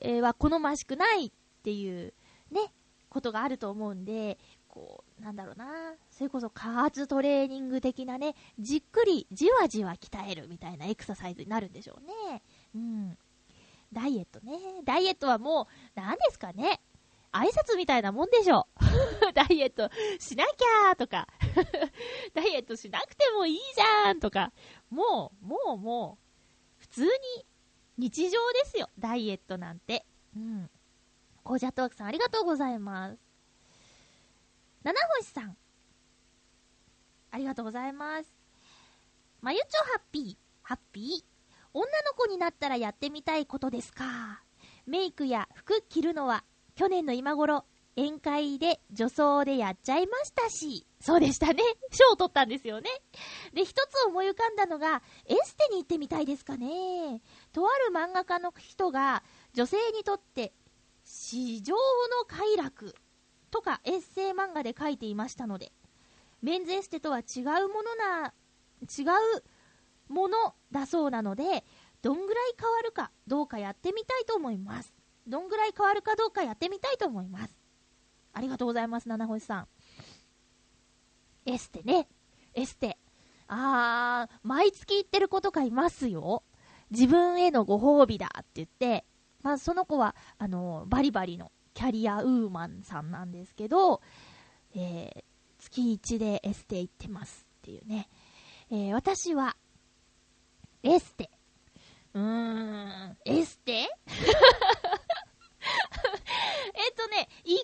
[0.00, 1.32] 型は好ましくないっ
[1.62, 2.14] ていう
[2.50, 2.72] ね、
[3.16, 4.36] ことがあると思うんで、
[4.68, 12.42] こう、なんだろうな、それこそ加圧トレーニング的なね、じっくりじわじわ鍛えるみたいなエクササイズになるんでしょうね。
[12.74, 13.18] うん。
[13.90, 14.58] ダイエットね。
[14.84, 16.82] ダイエットはもう、何ですかね。
[17.32, 19.32] 挨拶みたいなもんでしょう。
[19.32, 21.26] ダイエットしなきゃーとか、
[22.34, 24.52] ダイエットしなくてもいいじゃんとか、
[24.90, 27.10] もう、もうもう、普通に
[27.96, 28.90] 日常ですよ。
[28.98, 30.04] ダイエットなんて。
[30.36, 30.70] うん。
[31.46, 33.18] コージャットワークさんありがとうございます。
[34.82, 35.56] 七星さん。
[37.30, 38.34] ありがとうございます。
[39.40, 41.24] まゆちょハッピー、ハッピー？
[41.72, 44.42] 女の子になったらやってみたいことですか？
[44.86, 46.42] メイクや服着るのは
[46.74, 47.64] 去年の今頃、
[47.96, 50.84] 宴会で女装でやっちゃいましたし。
[51.00, 51.62] そうでしたね。
[51.92, 52.90] 賞を取ったんですよね。
[53.54, 57.22] で、一つ思い浮かんだのが、エステに行ってみたいですかね。
[57.52, 59.22] とある漫画家の人が、
[59.54, 60.52] 女性にとって
[61.08, 62.92] 市場の快楽
[63.52, 65.70] とかエッセイ漫画で書いていましたので、
[66.42, 68.34] メンズエステとは違うものな、
[68.82, 69.02] 違
[69.38, 71.64] うものだそうなので、
[72.02, 74.92] どんぐらい変わるかどうかやってみたいと思います。
[75.28, 77.56] どんぐらい変わるかどうかやってみたいと思います。
[78.32, 79.68] ありがとうございます、七星さん。
[81.46, 82.08] エステね。
[82.52, 82.98] エステ。
[83.46, 86.42] あー、毎月行ってる子とかいますよ。
[86.90, 89.04] 自分へのご褒美だって言って、
[89.46, 94.00] まあその子は、あの、バリバリのキャリアウーマンさんなんですけど、
[94.74, 95.24] えー、
[95.60, 98.08] 月1でエステ行ってますっていうね。
[98.72, 99.56] えー、私は、
[100.82, 101.30] エステ。
[102.14, 103.72] うーん、エステ？
[106.74, 107.56] えっとね、一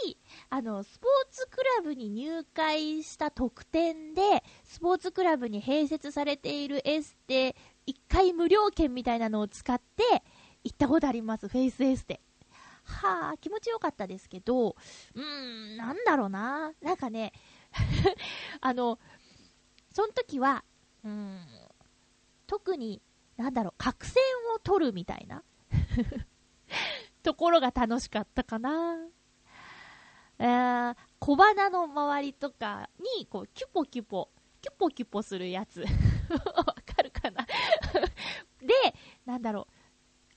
[0.00, 0.16] 回、
[0.50, 10.22] あの、スポーツクラブに入会した特典で、スポーツクラブに併設されているエステ、一回無料券みたいなのを使って、
[10.66, 12.20] 行ったことあります、フェイスエステ。
[12.82, 15.22] はあ、気持ちよかったですけど、うー
[15.74, 16.72] ん、なんだろうな。
[16.82, 17.32] なんかね、
[18.60, 18.98] あの、
[19.92, 20.64] その時は、
[21.04, 21.38] うん、
[22.48, 23.00] 特に、
[23.36, 24.14] なんだろう、角栓
[24.56, 25.44] を取るみたいな
[27.22, 28.96] ところが楽しかったかな。
[30.40, 35.82] え、小鼻の周りとかに、こう、キュポキュポ、キュポキュポするやつ。
[36.56, 37.46] わかるかな
[38.60, 38.74] で、
[39.24, 39.75] なんだろう、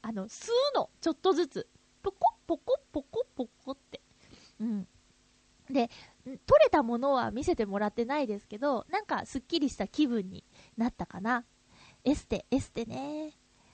[0.02, 1.68] あの、吸うの、ちょっとずつ。
[2.02, 4.02] ポコポコポコポコって。
[4.60, 4.88] うん。
[5.70, 5.90] で、
[6.24, 10.44] 取れたものは見せてもらってないですけど、なんかすっきりした気分に
[10.78, 11.46] なったかな。
[12.04, 13.34] エステ、エステね。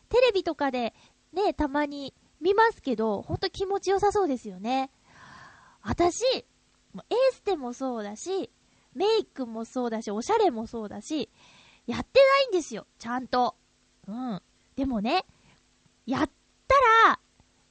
[0.10, 0.94] テレビとかで
[1.34, 4.92] ね、たまに見ますけど、ほんと気持ちよさそうですよね。
[5.82, 6.44] 私、エ
[7.34, 8.52] ステもそうだし、
[8.94, 11.30] メイクもそうだし、おしゃれもそうだし、
[11.86, 13.56] やってないんですよ、ちゃんと。
[14.08, 14.42] うん。
[14.76, 15.26] でもね、
[16.06, 16.30] やっ
[16.68, 16.76] た
[17.08, 17.20] ら、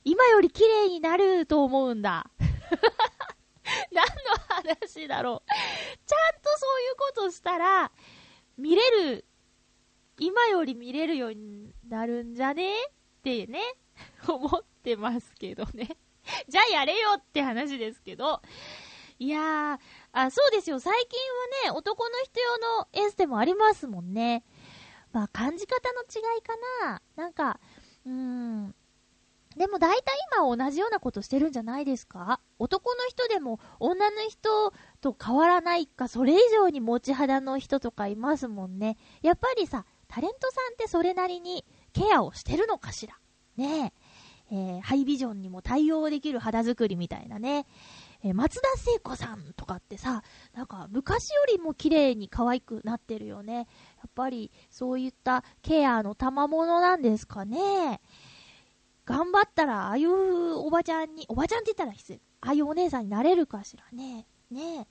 [0.04, 2.30] 今より綺麗になると思うんだ。
[3.92, 4.12] 何の
[4.48, 5.50] 話だろう。
[6.06, 7.92] ちゃんとそういうことしたら、
[8.58, 9.24] 見れる、
[10.18, 12.76] 今より見れるようになるんじゃねっ
[13.22, 13.60] てね、
[14.28, 15.96] 思ってますけどね。
[16.48, 18.42] じゃあやれよって話ですけど。
[19.18, 19.78] いやー、
[20.12, 20.80] あ、そうですよ。
[20.80, 21.20] 最近
[21.66, 24.44] はね、男の人用のエステもありますもんね。
[25.12, 27.02] まあ、感じ方の違いかな。
[27.14, 27.60] なんか、
[28.06, 28.74] うん。
[29.56, 30.02] でも大体
[30.36, 32.40] 今同じようなことしてるんじゃないですか？
[32.58, 38.96] 男の人でも女の人と変わらないか、それ以上に持ち肌の人とかいますもんね。
[39.22, 43.14] やっぱりさ、タレントさんってそれなりにケアをしてるのかしら？
[43.56, 43.92] ね
[44.50, 44.54] え。
[44.54, 47.66] えーハイビジョンにも対応できる肌作りみたいなね。
[48.24, 53.68] えー松田聖子さんとかってさ、なんか昔よりも綺麗に可愛くなってるよね。
[54.04, 58.02] やっぱりそういったケアの賜物なんですかね。
[59.06, 62.20] 頑張ったら、ああいうおばちゃんに、おばちゃんって言ったら失礼。
[62.42, 64.26] ああいうお姉さんになれるかしらね。
[64.50, 64.86] ね。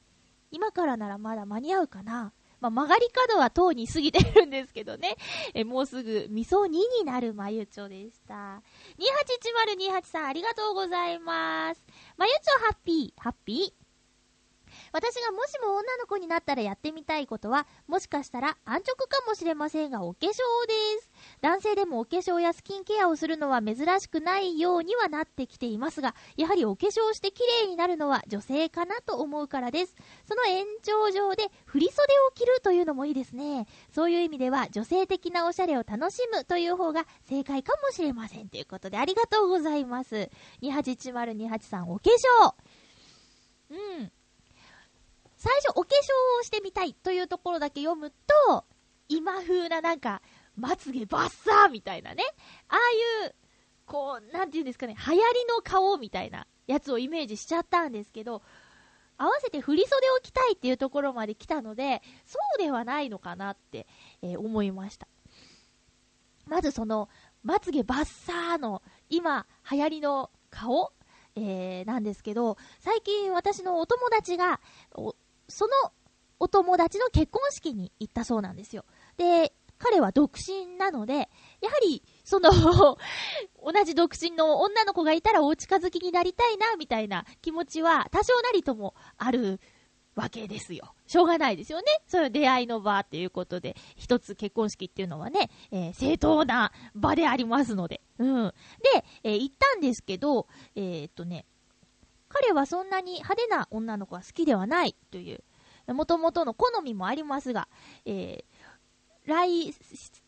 [0.49, 2.33] 今からならまだ間に合うかな。
[2.59, 5.15] まあ、曲がり角はとうに過ぎてるんですけどね。
[5.53, 8.63] え、もうすぐ、味噌2になるまゆちょでした。
[9.77, 11.83] 281028さん、ありがとうございます。
[12.17, 13.82] まゆちょハッピー、ハッピー。
[14.93, 20.33] 私がもしも女の子になったらやってみたいことは、もしかしたら安直かもしれませんが、お化粧で
[21.01, 21.09] す。
[21.41, 29.95] 男性でもお化粧やスキンケアをするのは珍しくないようにはなってきていますが、やはりお化粧して綺麗になるのは女性かなと思うからです。
[30.27, 33.65] その延長上で振り袖を着るというのもいいですね。
[33.91, 38.49] そういう意味では女性的なおしゃれを楽しむという方が正解かもしれません。
[38.49, 40.29] ということでありがとうございます。
[40.61, 42.53] 281028さん、お化粧。
[43.71, 44.11] うん。
[45.43, 48.11] 最初、お化粧をしてみたいというところだけ読む
[48.47, 48.63] と、
[49.09, 50.21] 今風ななんか、
[50.55, 52.23] まつげバッサーみたいなね。
[52.69, 53.35] ああいう、
[53.85, 58.41] こう、なんていうんですかね、流行りの顔みたいなやつをイメージしちゃったんですけど、
[59.17, 63.85] 合わせて振り袖を着たいっていうところまで来たので、そうではないのかなって、
[64.21, 65.09] えー思いました。
[66.45, 67.09] まずその、
[67.43, 70.93] まつげバッサーの、今流行りの顔、
[71.35, 74.61] えーなんですけど、最近私のお友達が、
[74.95, 75.15] お
[75.47, 75.71] その
[76.39, 78.85] お友達の結婚式に行ったそうなんですよ。
[79.17, 81.27] で、彼は独身なので、やは
[81.83, 82.51] り、その、
[83.63, 89.59] 同じ独身の女の子がいたらお近づきになりたいな、みたいな気持ちは多少なりともある
[90.15, 90.93] わけですよ。
[91.07, 91.85] しょうがないですよね。
[92.07, 98.01] そういう出会いの場っていうことで、一つ結婚式っていうのはね、えー正当な場でありますので。
[98.19, 98.53] うん。
[98.93, 101.45] で、えー行ったんですけど、えーっとね、
[102.33, 107.67] 彼はそんなに派手な女の子は好きではないという、もともとの好みもありますが、
[108.05, 108.63] えー
[109.25, 109.73] 来、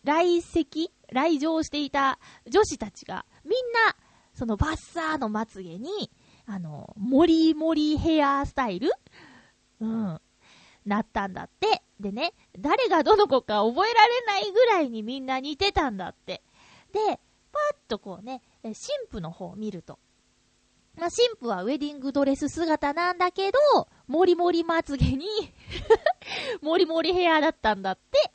[0.04, 3.96] 来席来場していた女子たちが、みんな、
[4.34, 6.12] そのバッサーのまつげに、
[6.46, 8.92] あの、モリモリヘアスタイル
[9.82, 10.22] うん。
[10.86, 11.82] なったんだって。
[12.00, 16.44] でね、誰がどの子か覚えられないぐらいにみんな似てたんだって。
[16.92, 17.00] で、
[17.52, 18.76] パッとこうね、神
[19.12, 20.00] 父の方を見ると。
[20.98, 23.60] まあ、神父はウェディングドレス姿なんだけど、
[24.08, 25.28] モリモリまつげに、
[26.62, 28.32] モリモリヘアだったんだって。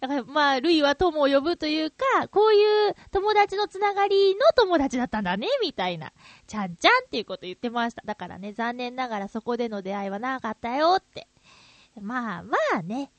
[0.00, 6.12] だから、まあ、ルイは友を呼ぶというか、こういう友達のつながりの友達だったんだね、みたいな。
[6.46, 8.02] ちゃんちゃんっていうこと言ってました。
[8.04, 11.26] だからね、残念ながらそこでの出会いはなかったよって。
[12.00, 13.10] まあまあね。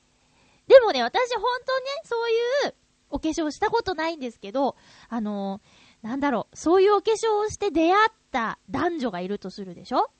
[0.66, 2.34] でもね、私本当ね、そうい
[2.70, 2.74] う
[3.10, 4.76] お化粧したことないんですけど、
[5.08, 10.10] あのーなんだろう、そういうお化粧をして出会った男女がいるとするでしょ？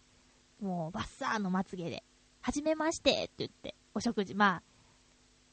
[0.60, 2.04] もう、バッサーのまつげで、
[2.42, 4.62] はじめましてって言って、お食事、まあ、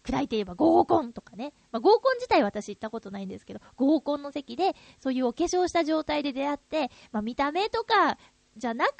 [0.03, 1.53] 砕いて言えば合コンとかね。
[1.71, 8.17] まあ、合コン自体私行ったことないんですけど、合コンの席で、そういうお化粧した状態で出会って、まあ、見た目とか
[8.57, 8.93] じゃなく、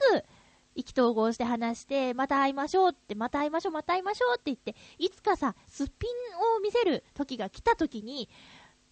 [0.75, 6.09] 意気投合して話して、また会いましょうって、また会いましょう、また会いましょうって言って、いつかさ、すっぴん
[6.57, 8.29] を見せる時が来た時に、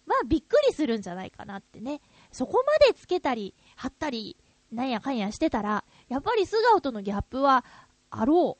[0.04, 2.00] まあびっくりするんじゃないかなってね。
[2.36, 4.36] そこまでつけたり、貼ったり、
[4.70, 7.64] なんやかんやしてたら、やっぱり素顔とのギャップは
[8.10, 8.58] あろ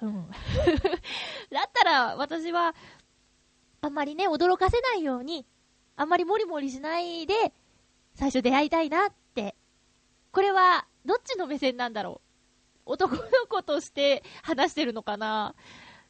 [0.00, 0.06] う。
[0.06, 0.30] うん。
[1.52, 2.74] だったら、私は、
[3.82, 5.44] あんまりね、驚かせないように、
[5.94, 7.52] あんまりモリモリしないで、
[8.14, 9.56] 最初出会いたいなって。
[10.30, 12.22] これは、どっちの目線なんだろ
[12.86, 15.54] う男の子として話してるのかな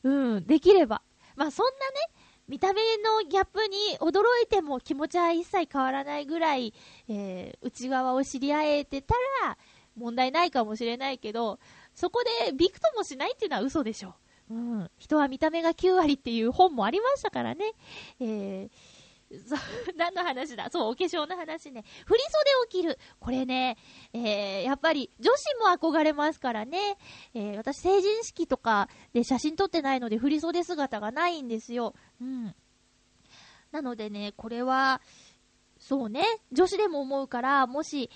[0.05, 1.03] うん、できれば。
[1.35, 2.22] まあそんなね、
[2.53, 6.75] 見た目のギャップに驚いても気持ちは一切変わらないぐらい、
[7.09, 9.57] えー内側を知り合えてたら
[9.97, 11.59] 問題ないかもしれないけど、
[11.95, 14.17] そこでびくともしないっていうのは嘘でしょ。
[14.51, 14.91] うん。
[14.99, 17.73] 人は見た目が9割っていう本もありましたからね。
[18.21, 18.71] えー、
[19.47, 19.57] そ、
[19.97, 20.69] 何の話だ？
[20.71, 21.85] そう、お化粧の話ね。
[22.07, 22.99] 振り袖を着る。
[23.21, 23.77] これね、
[24.13, 26.99] えー、やっぱり女子も憧れますからね。
[27.35, 31.95] えー、私成人式とかで写真撮ってないので振り袖姿がないんですよ。
[32.21, 32.55] うん。
[33.71, 35.01] なのでね、これは、
[35.79, 38.11] そうね、女子でも思うから、もし、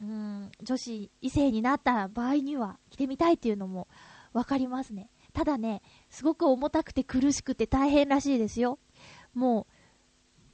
[0.00, 3.86] うん、女子異性になった場合には着てみたいっていうのも
[4.32, 5.10] わかりますね。
[5.32, 8.78] ただね、すごく重たくて苦しくて大変らしいですよ。
[9.34, 9.79] もう、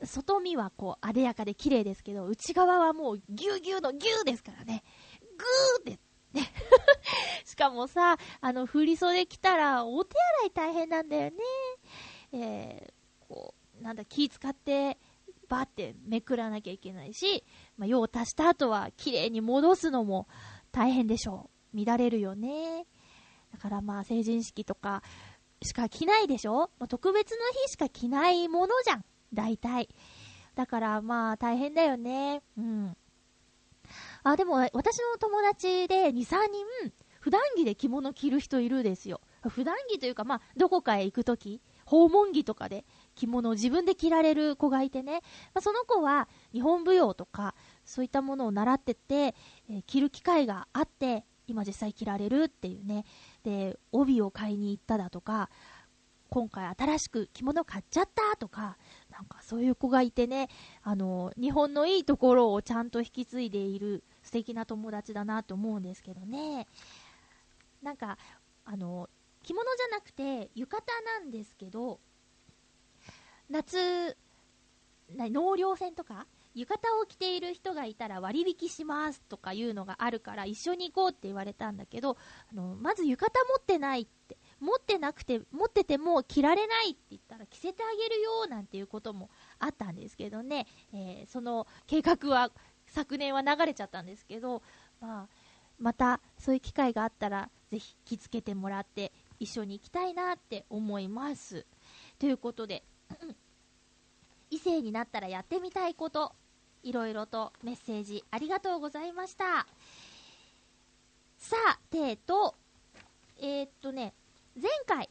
[0.05, 4.83] 外見はこう、あでやかで綺麗ですけど、内側はもうギュウギュウのギュウですからね。
[5.39, 6.01] グーって、
[6.33, 6.53] ね。
[7.45, 11.37] しかもさ、あの、振り袖着たら、お手洗い大変なんだよね。
[12.33, 14.99] えー、こう、なんだ、気使って、
[15.49, 17.45] バーってめくらなきゃいけないし、
[17.77, 20.27] まあ、用を足した後は綺麗に戻すのも
[20.73, 21.85] 大変でしょう。
[21.85, 22.87] 乱れるよね。
[23.53, 25.03] だからまあ成人式とか
[25.63, 29.05] しか着ないでしょ、ま、特別の日しか着ないものじゃん。
[29.33, 29.89] 大体。
[30.55, 32.43] だからまあ大変だよね。
[32.57, 32.97] うん。
[34.23, 39.21] あ、でも私の友達で2、3人、普段着で着物着る人いるですよ。
[39.49, 45.23] 普段着というかまあどこかへ行くとき、訪問着とかで着物を自分で着られる子がいてね。
[45.55, 47.55] まあ、その子は日本舞踊とか
[47.85, 49.35] そういったものを習ってて、
[49.69, 53.05] えー着る機会があって、今実際着られるっていうね。
[53.45, 55.49] で、帯を買いに行っただとか、
[56.29, 58.77] 今回新しく着物買っちゃったとか、
[59.17, 60.51] なんかそういう子がいてね、
[60.83, 66.67] あの、日本のいいところをちゃんと引き継いでいる素敵な友達だなと思うんですけどね。
[67.83, 68.19] なんか、
[68.67, 69.09] あの、
[69.43, 71.99] 着物じゃなくて浴衣なんですけど、
[73.49, 74.19] 夏、
[75.09, 82.19] 納涼船とか浴衣を着ている人がいたら割引しますとかいうのがあるから一緒に行こうって言われたんだけど、
[82.51, 92.51] あの、まず浴衣持ってないって、持ってなくて、持ってても着られないって言ったら着せてあげるよなんていうこともあったんですけどね、えーその計画は
[92.89, 94.63] 昨年は流れちゃったんですけど、
[95.01, 95.27] まあ、
[95.79, 101.67] またそういう機会があったらぜひ着付けてもらって一緒に行きたいなって思います。
[102.19, 102.83] ということで、
[104.51, 106.33] 異性になったらやってみたいこと、
[106.83, 109.67] いろいろとメッセージありがとうございました。
[111.37, 112.55] さあ、てと、
[113.39, 114.15] えーっとね、
[114.59, 115.11] 前回、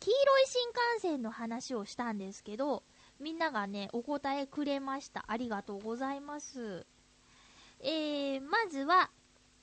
[0.00, 2.82] 黄色い新幹線の話をしたんですけど、
[3.18, 5.24] みんながね、お答えくれました。
[5.28, 6.86] ありがとうございます。
[7.80, 9.10] えー、まずは、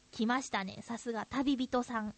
[0.09, 0.79] 来ましたね。
[0.81, 2.15] さすが、旅人さん。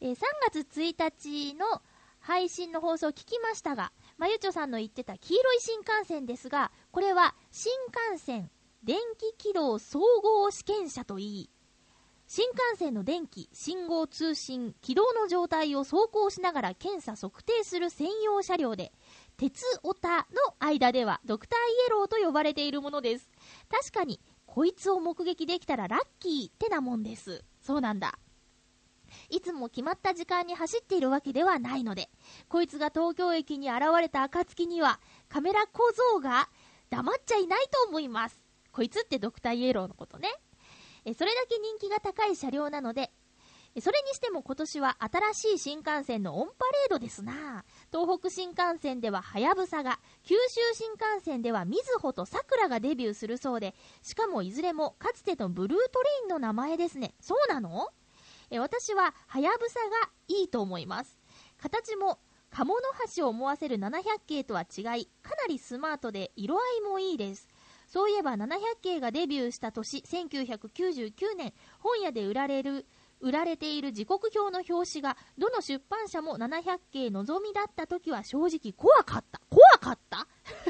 [0.00, 0.18] えー3
[0.52, 1.80] 月1日の
[2.18, 7.72] 配信の放送を聞きましたが、まゆちょさんの言ってた黄色い新幹線ですが、これは新
[8.10, 8.50] 幹線
[8.82, 11.50] 電気軌道総合試験車といい、
[12.32, 18.92] 新幹線の電気、信号、通信、軌道の状態を走行しながら検査測定する専用車両で、
[19.36, 20.26] 鉄オタの
[20.60, 23.28] 間ではドクターイエローと呼ばれているものです。
[23.68, 27.42] 確かに、こいつを目撃できたらラッキーってなもんです。
[27.60, 28.16] そうなんだ。
[29.28, 32.10] いつも決まった時間に走っているわけではないので、
[32.48, 35.82] こいつが東京駅に現れた暁には、カメラ小
[36.14, 36.48] 僧が
[36.90, 38.40] 黙っちゃいないと思います。
[38.70, 40.28] こいつってドクターイエローのことね。
[41.04, 43.10] えそれだけ人気が高い車両なので、
[43.80, 44.96] それにしても今年は
[45.32, 57.14] 新しい新幹線のオンパレードですな東北新幹線でははやぶさが、九州新幹線ではみずほとさくらがデビューするそうで、しかもいずれもかつてのブルートレインの名前ですね。
[57.20, 57.88] そうなの？
[58.50, 61.16] え私ははやぶさがいいと思います。
[61.56, 62.18] 形も
[62.50, 62.80] 鴨の
[63.14, 67.46] 橋を思わせる700系とは違い、かなりスマートで色合いもいいです。
[67.90, 72.86] そういえば700系がデビューした年、1999年、本屋で売られる、
[73.18, 79.40] 売られている時刻表の表紙が、どの出版社も700系のぞみだった時は正直怖かった。
[79.50, 80.28] 怖かった？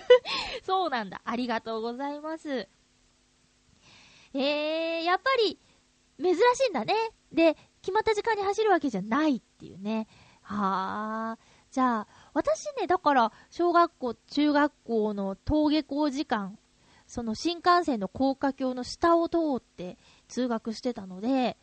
[0.64, 1.20] そうなんだ。
[1.26, 2.66] ありがとうございます。
[4.32, 5.58] えー、やっぱり、
[6.18, 6.94] 珍しいんだね。
[7.32, 10.08] で、決まった時間に走るわけじゃないっていうね。
[10.40, 11.38] はあ。
[11.70, 16.58] じゃあ、私ね、だから、小学校、中学校の登下校時間、
[17.10, 19.98] その新幹線の高架橋の下を通って
[20.28, 21.56] 通学してたので、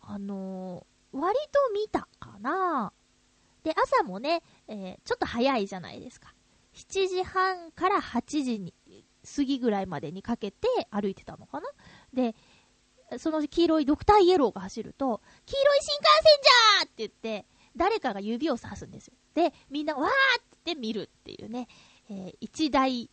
[0.00, 2.90] あのー割と見たかな。
[3.64, 6.32] で、朝もね、えーちょっと早いじゃないですか。
[6.74, 8.72] 7時半から8時に、
[9.36, 11.68] 過ぎぐらいまでにかけて歩いてたのかな。
[12.14, 12.36] で、
[13.18, 17.10] その黄色いドクターイエローが走ると、黄色い新幹線じゃーって言っ
[17.42, 17.46] て、
[17.76, 19.14] 誰かが指をさすんですよ。
[19.34, 21.66] で、みんなわーって見るっていうね、
[22.08, 23.10] えー一大、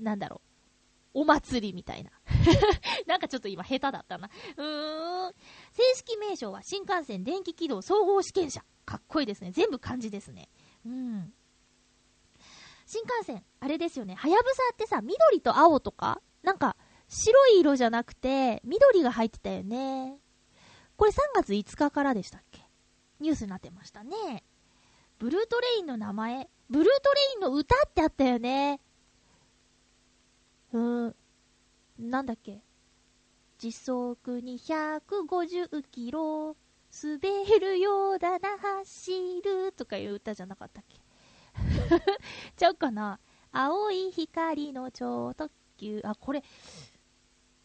[0.00, 0.49] なんだろう、
[1.12, 2.10] お祭りみたいな。
[3.06, 4.30] なんかちょっと今下手だったな。
[4.56, 5.34] うーん。
[5.72, 8.64] 正式名称は新幹線電気軌道総合試験車。
[8.84, 9.50] かっこいいですね。
[9.52, 10.48] 全部漢字ですね。
[10.84, 11.32] うん。
[12.86, 14.14] 新幹線、あれですよね。
[14.14, 16.76] はやぶさってさ、緑と青とか、なんか、
[17.08, 20.20] 白い色じゃなくて、緑が入ってたよね。
[20.96, 22.68] これ3月5日からでしたっけ？
[23.20, 24.44] ニュースになってましたね。
[25.18, 28.80] ブルートレインの名前ブルートレインの歌ってあったよね。
[30.72, 31.16] うん。
[31.98, 32.62] なんだっけ？
[33.58, 36.56] 時速250キロ、
[37.02, 37.18] 滑
[37.58, 40.98] るようだな、走るとかいう歌じゃなかったっけ？
[42.56, 43.20] ちゃうかな？
[43.52, 46.00] 青い光の超特急。
[46.04, 46.42] あ、これ、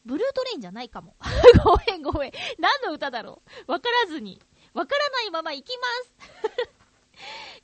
[0.03, 1.15] ブルートレインじゃないかも。
[1.63, 2.31] ごめんごめん。
[2.59, 3.71] 何の歌だろう？
[3.71, 4.41] わからずに。
[4.73, 6.15] わからないまま行きます。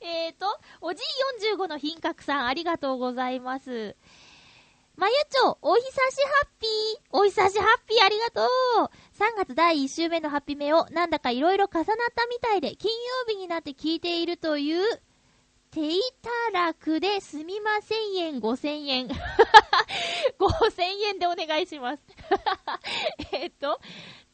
[0.00, 0.46] えーと、
[0.80, 3.96] おじい45の品格さん、ありがとうございます。
[4.96, 6.02] まゆちょ、お久しハ
[6.44, 6.70] ッピー。
[7.12, 8.90] お久しハッピー、ありがとう。
[9.18, 11.84] 3月第1週目のハッピメをなんだか色々重なっ
[12.14, 15.02] たみたいで、金曜日になって聞いているという、
[15.70, 16.00] 手い
[16.52, 19.08] たらくですみません円5000円。
[20.38, 22.02] 5000円でお願いします。
[23.32, 23.80] えっと、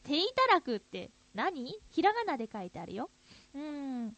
[0.02, 1.80] 手いたらくって何？
[1.90, 3.10] ひらがなで書いてあるよ。
[3.54, 4.16] うん。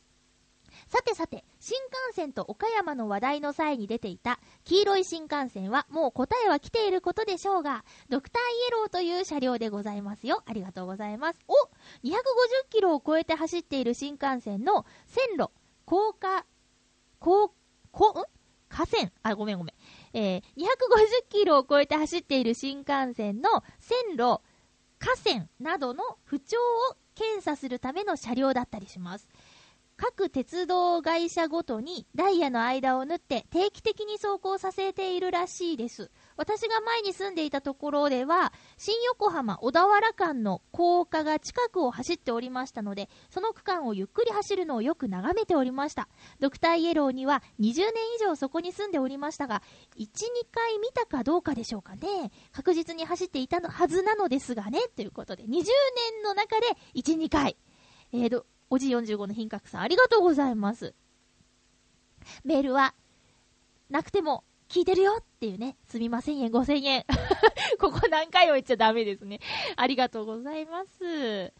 [0.90, 10.42] さてさて、新幹線と岡山の話題の際に出ていた黄色い新幹線はもう答えは来ていることでしょうが、ドクターイエローという車両でございますよ。
[10.46, 11.38] ありがとうございます。
[11.46, 11.54] お
[12.04, 12.10] !250
[12.70, 15.52] キロを超えて走っている新幹線の線路、
[15.84, 16.44] 高架、
[17.20, 17.52] 高、
[17.92, 18.24] こ、ん？
[18.68, 19.12] 河川？
[19.22, 20.18] あ、ごめんごめん。
[20.18, 20.42] えー、250
[21.28, 24.40] キロを超えて走っている新幹線の線路、
[24.98, 26.58] 河川などの不調
[26.90, 29.28] を検査するための車両だったりします。
[30.02, 36.10] 各鉄道会社ごとにダイヤの間を縫って定期的に走行させているらしいです。
[36.38, 46.08] 私が前に住んでいたところでは、新横浜小田原間の高架が近くを走っておりましたので、その区間をゆっくり走るのをよく眺めておりました。
[46.38, 49.62] ドクターイエローには20年以上そこに住んでおりましたが、
[49.98, 50.06] 1、2
[50.50, 52.30] 回見たかどうかでしょうかね。
[52.52, 54.80] 確実に走っていたのはずなのですがね。
[54.96, 55.62] ということで、20年
[56.24, 57.58] の中で1、2回。
[58.12, 60.94] えー、おじ45の品格さん、ありがとうございます。
[62.44, 62.94] メールは、
[63.88, 67.04] なくても聞いてるよっていうね、すみません円、5000円。
[67.80, 69.40] ここ何回も言っちゃダメですね。
[69.76, 71.04] ありがとうございます。
[71.04, 71.52] へ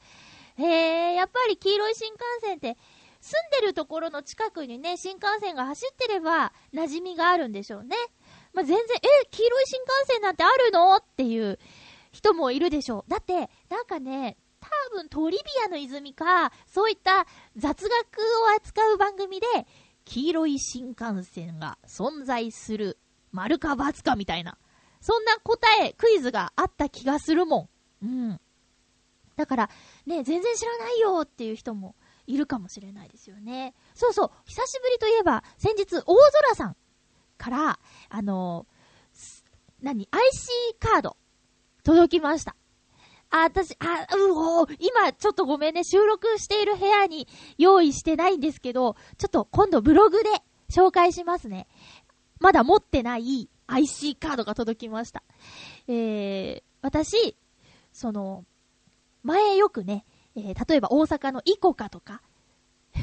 [0.58, 2.78] え、やっぱり黄色い新幹線って、
[3.20, 7.96] 住んでるところの近くにね、新幹線が走ってれば、馴染みがあるんでしょうね。
[8.52, 10.96] まあ、全然、え、黄色い新幹線なんてあるの？
[10.96, 11.58] っていう
[12.12, 13.11] 人もいるでしょう。
[13.11, 19.46] だって、なんかね、多分トリビアの泉か、そういった雑学を扱う番組で、
[20.04, 22.98] 黄色い新幹線が存在する、
[23.32, 24.58] 丸か×かみたいな。
[25.00, 27.68] そんな答え、クイズがあった気がするも
[28.02, 28.06] ん。
[28.06, 28.40] うん。
[29.36, 29.70] だから、
[30.06, 31.94] ね、全然知らないよっていう人も
[32.26, 33.74] いるかもしれないですよね。
[33.94, 36.76] そうそう、久しぶりといえば、先日、大空さん
[37.38, 38.66] から、あの
[39.80, 41.16] 何 ?IC カード、
[41.82, 42.54] 届きました。
[43.30, 47.28] あ、私、あ、うお今、ちょっとごめんね、収録している部屋に
[47.58, 50.30] 用意してないんですけど、ちょっと今度ブログで
[50.68, 51.66] 紹介しますね。
[52.40, 55.22] まだ持ってない IC カードが届きました。
[55.86, 57.36] えー、私、
[57.92, 58.44] その、
[59.22, 60.04] 前よくね、
[60.34, 62.22] えー、例えば大阪のイコカとか、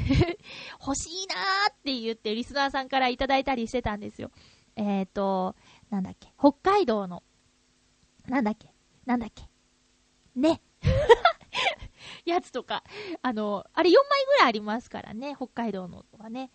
[0.80, 4.30] 欲しいなーって言ってリスナーさんからいただいたりしてたんですよ。
[4.76, 5.56] えっ、ー、と、
[5.88, 7.22] なんだっけ、北海道の、
[8.26, 8.72] なんだっけ、
[9.06, 9.47] なんだっけ、
[10.34, 10.60] ね。
[12.24, 12.84] やつとか、
[13.22, 16.50] あの、あれ4枚ぐらいありますからね、北海道のはね。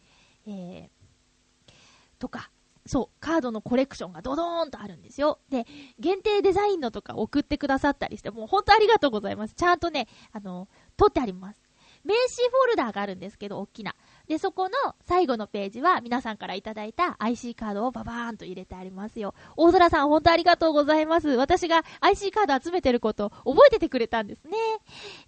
[0.45, 1.71] えー、
[2.19, 2.51] とか、
[2.86, 5.39] そう、カードのコレクションがドドーンとあるんですよ。
[5.49, 5.65] で、
[5.99, 9.55] 限定デザインのとか送ってくださったりして、もう本当ありがとうございます。
[9.55, 10.67] ちゃんとね、あの、
[10.97, 11.61] 撮ってあります。
[12.03, 13.95] 名刺フォルダーがあるんですけど、大きな。
[14.28, 19.36] で、そこの最後のページは皆さんからいただいた IC カードをババーンと入れてありますよ。
[19.57, 21.28] 大空さん、本当ありがとうございます。
[21.30, 24.57] 私が IC カード集めてること覚えててくれたんですね。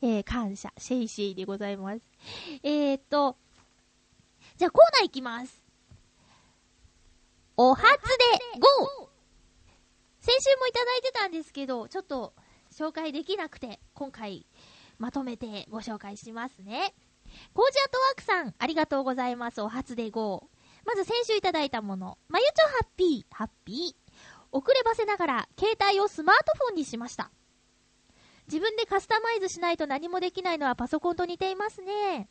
[0.01, 2.01] えー、感謝、シェイシェイでございます。
[2.63, 3.35] えーっと、
[4.55, 5.61] じゃあコーナー行きます。
[7.57, 7.99] お初で
[8.59, 9.09] GO!
[10.19, 12.33] 先週もいただいてたんですけど、ちょっと
[12.71, 14.45] 紹介できなくて、今回
[14.97, 16.93] まとめてご紹介しますね。
[17.53, 19.61] コージアットワークさん、ありがとうございます。
[19.61, 20.49] お初で GO!
[20.86, 22.17] まず先週いただいたもの。
[22.27, 24.05] まゆちょハッピー、ハッピー。
[24.51, 27.31] 遅ればせながら、携帯をスマートフォンにしました。
[28.47, 32.29] 自分でカスタマイズしないと何もできないのはパソコンと似ていますね。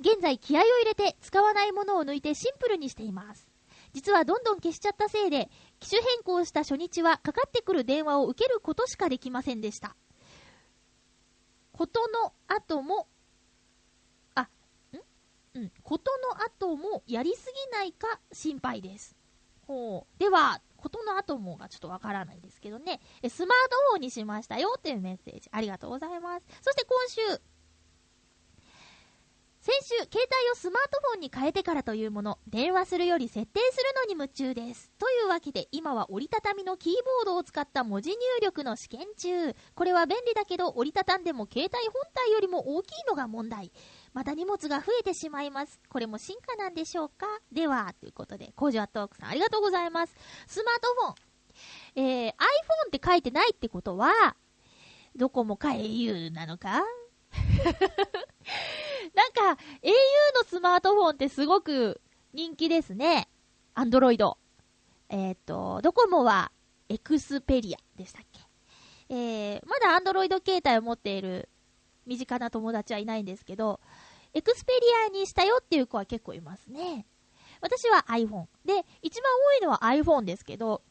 [0.00, 3.48] 現在気合を入れて使わないものを抜いてシンプルにしています。
[3.92, 5.48] 実はどんどん消しちゃったせいで、
[5.78, 9.96] 機種変更した初日はかかってくる電話を受けることしかできませんでした。
[11.72, 13.08] ことの後も、
[15.54, 19.16] うん、ことの後もやりすぎないか心配です。
[19.66, 20.18] ほう。
[20.18, 23.00] では、ことの後もがちょっとわからないですけどね。
[23.22, 25.48] えスマートフォンにしましたよっていうメッセージ。
[25.52, 26.46] ありがとうございます。
[26.60, 27.40] そして今週、
[29.64, 34.92] 先週、携帯をスマートフォンに変えてからというもの、電話するより設定するのに夢中です。
[34.98, 39.54] というわけで、今は折りたたみのキーボードを使った文字入力の試験中。
[39.74, 43.72] これは便利だけど、折りたたんでも携帯本体よりも大きいのが問題。
[44.14, 45.80] また荷物が増えてしまいます。
[45.88, 47.26] これも進化なんでしょうか？
[47.52, 50.14] では、ということで、工場アットワークさんありがとうございます。
[50.46, 51.14] スマートフォン。
[51.96, 52.34] えー、iPhone
[52.88, 54.36] って書いてないってことは、
[55.16, 56.84] どこもか au なのか？
[59.14, 59.90] なんか、au
[60.36, 62.00] のスマートフォンってすごく
[62.32, 63.28] 人気ですね。
[63.74, 64.38] アンドロイド。
[65.08, 66.52] えっ、と、ドコモは
[66.88, 68.40] エクスペリアでしたっけ？
[69.08, 71.48] えー、まだ Android 携帯を持っている
[72.06, 73.80] 身近な友達はいないんですけど、
[74.32, 77.06] エクスペリアにしたよっていう子は結構いますね。
[77.60, 78.46] 私は iPhone。
[78.64, 80.82] で、一番多いのは iPhone ですけど、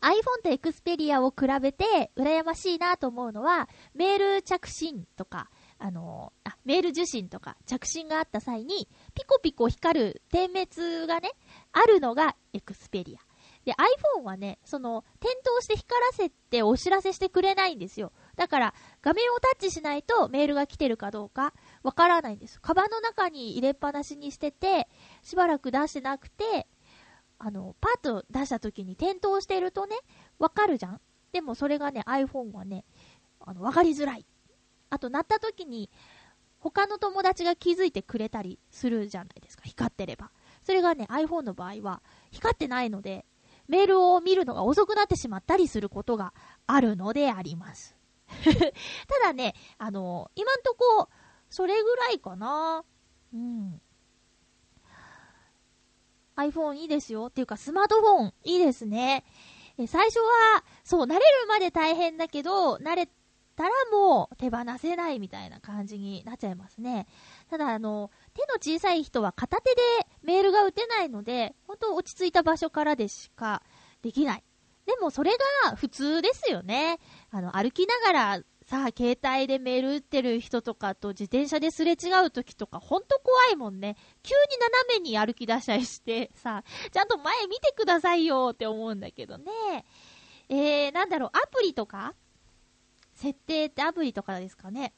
[0.00, 11.30] iPhone とエクスペリアを比べて羨ましいなと思うのは、メール着信とか、あのあ、メール受信とか着信があった際に、ピコピコ光る点滅がね、
[11.72, 13.20] あるのがエクスペリア。
[13.64, 18.12] で、iPhone はね、その、点灯して光らせてお知らせしてくれないんですよ。
[18.40, 22.58] だから、画面をタッチしないとメールが来てるかどうかわからないんです。
[22.58, 24.88] カバンの中に入れっぱなしにしてて、
[25.22, 26.66] しばらく出してなくて、
[27.38, 29.94] あの、パッと出した時に点灯してるとね、
[30.38, 32.86] わかるじゃんでもそれがね、iPhone はね、
[33.40, 34.24] あの、わかりづらい。
[34.88, 35.90] あと、鳴った時に、
[36.60, 39.64] 他の友達が気づいてくれたりするじゃないですか。
[39.66, 40.30] 光ってれば。
[40.64, 43.26] それがね、iPhone の場合は、光ってないので、
[43.68, 46.32] メールを見るのが遅くなってしまったりすることが
[46.66, 47.99] あるのであります。
[48.44, 51.08] ただね、あの、今んとこ、
[51.48, 52.84] それぐらいかな。
[53.32, 53.80] うん。
[56.36, 57.26] iPhone いいですよ。
[57.26, 59.24] っていうか、スマートフォンいいですね。
[59.78, 63.08] え最初は、そう、慣れるまで大変だけど、慣れ
[63.56, 67.06] たらもう手放せないみたいな感じになっちゃいますね。
[67.50, 69.80] ただ、あの、手の小さい人は片手で
[70.22, 73.62] メールが打てないので、本当落ち着いた場所からでしか
[74.02, 74.44] できない。
[74.86, 75.32] でもそれ
[75.64, 76.98] が普通ですよね。
[77.30, 83.96] あの、歩きながらさあ、携帯でメール打ってる人とかと自転車ですれ違う時とか、ほんと怖いもんね。
[84.22, 89.84] 急に斜めに歩き出したりして、さあ、ちゃんと前見てくださいよって思うんだけどね。
[90.48, 92.14] えー、なんだろう、アプリとか？
[93.14, 94.94] 設定ってアプリとかですかね。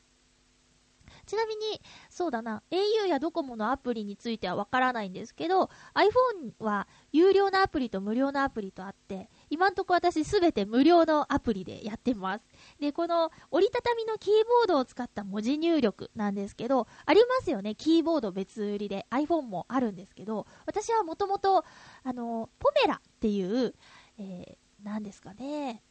[1.33, 1.81] ちなみに、
[2.11, 12.45] そうだな、au やドコモのアプリについてはわからないんですけど、iPhone は有料なアプリと無料のアプリとあって、今んとこ私すべて無料のアプリでやってます。
[12.79, 21.65] で、この折りたたみのキーボードを使った文字入力なんですけど、ありますよね、キーボード別売りで iPhone もあるんですけど、私はもともと、
[22.03, 23.75] あの、ポメラっていう、
[24.19, 25.83] えー、なんですかね、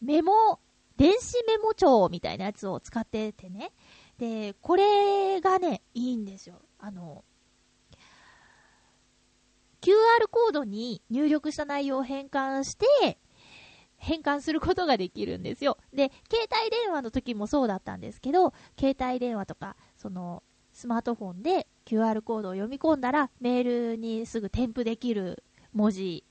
[0.00, 0.58] メモ、
[0.96, 3.72] 電子メモ帳みたいなやつを使っててね。
[4.18, 6.60] で、これがね、いいんですよ。
[6.78, 7.24] あの、
[9.80, 13.18] QR コードに入力した内容を変換して、
[13.98, 15.78] 変換することができるんですよ。
[15.92, 20.42] で、携帯電話の時もそうだったんですけど、携帯電話とか、その、
[20.72, 25.42] スマートフォンで QR コードを読み込んだら、メールにすぐ添付できる
[25.72, 26.24] 文字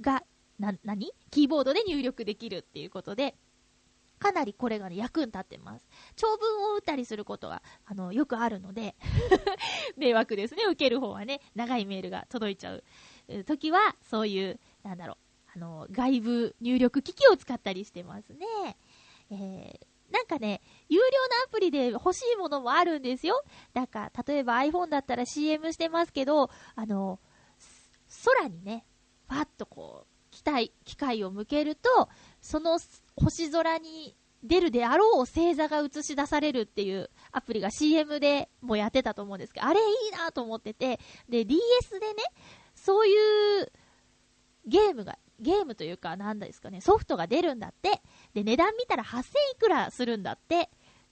[0.00, 0.22] が、
[0.58, 3.34] な、なにキーボードで入力できるっていうことで、
[4.22, 5.88] かなりこれがね、役に立ってます。
[6.14, 8.94] 長文を打ったりすることが、あの、よくあるので
[9.96, 12.84] 迷惑ですね、受ける方はね、長いメールが届いちゃう
[13.44, 15.16] 時は、そういう、なんだろう、
[15.56, 18.46] あの、外部入力機器を使ったりしてますね。
[19.30, 23.42] えー、なんかね、有料なアプリで欲しいものもあるんですよ。
[23.72, 27.18] だから、例えば iPhone だったら CM してますけど、あの、
[28.24, 28.86] 空にね、
[29.28, 32.08] ファッとこう、機体、機械を向けると、
[32.42, 32.78] その
[33.16, 42.22] 星空に出るであろう星座が映し出されるっていうアプリが CM でもやってたと思うんですけど、あれいいなと思ってて、で、DS でね、
[42.74, 43.72] そういう
[44.66, 48.02] ゲームが、ゲームというか、なんですかね、ソフトが出るんだって。
[48.34, 49.24] で、値段見たら8000い
[49.58, 50.68] くらするんだって。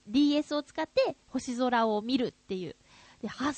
[0.07, 2.75] DS を使って星空を見るっていう。
[3.21, 3.53] で、8000円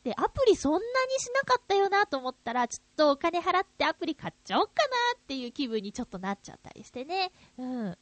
[0.00, 0.82] って、アプリそんなに
[1.18, 7.30] しなかったよなと思ったら、ちょっとお金払ってアプリ買っちゃおうかなっていう気分にちょっとなっちゃったりしてね。
[7.58, 7.98] うん。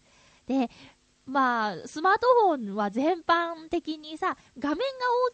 [0.46, 0.70] で、
[1.26, 4.84] まあ、スマートフォンは全般的にさ、画面が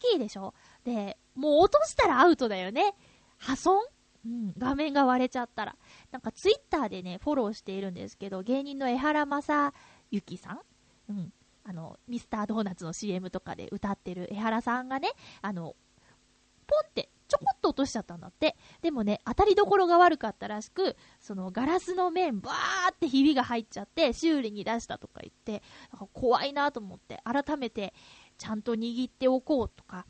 [0.09, 0.55] 大きいでしょ？
[0.85, 2.95] で、もう落としたらアウトだよね。
[3.39, 3.81] 破損？
[4.27, 5.77] うん、画面が割れちゃったら。
[6.11, 9.73] なんかツイッターでね、フォローしているんですけど、芸人の江原正
[10.11, 10.61] 幸さん？
[11.11, 11.33] うん。
[11.63, 15.11] あの、ミスタードーナツの CM とかで歌ってる江原さんがね、
[15.43, 15.77] あの、
[16.67, 18.57] ポンってちょこっと落としちゃったんだって。
[18.83, 25.63] でもね、当たりどころが悪かったらしく、そのガラスの面、バーってひびが入っちゃって、修理に出したとか言って、
[25.93, 27.95] なんか怖いなと思って、改めて
[28.39, 30.07] ちゃんと握っておこうとか、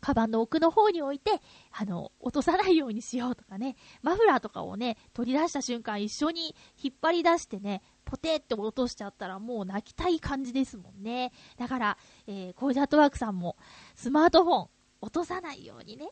[0.00, 1.40] カバンの奥の方に置いて、
[1.72, 11.32] あの、落とさないようにしようとかね、マフラーとかをね、取り出した瞬間一緒に引っ張り出してね、ポテって落としちゃったらもう泣きたい感じですもんね。
[11.56, 13.56] だから、えー、コージャットワークさんも、
[13.96, 14.68] スマートフォン、
[15.00, 16.10] 落とさないようにね。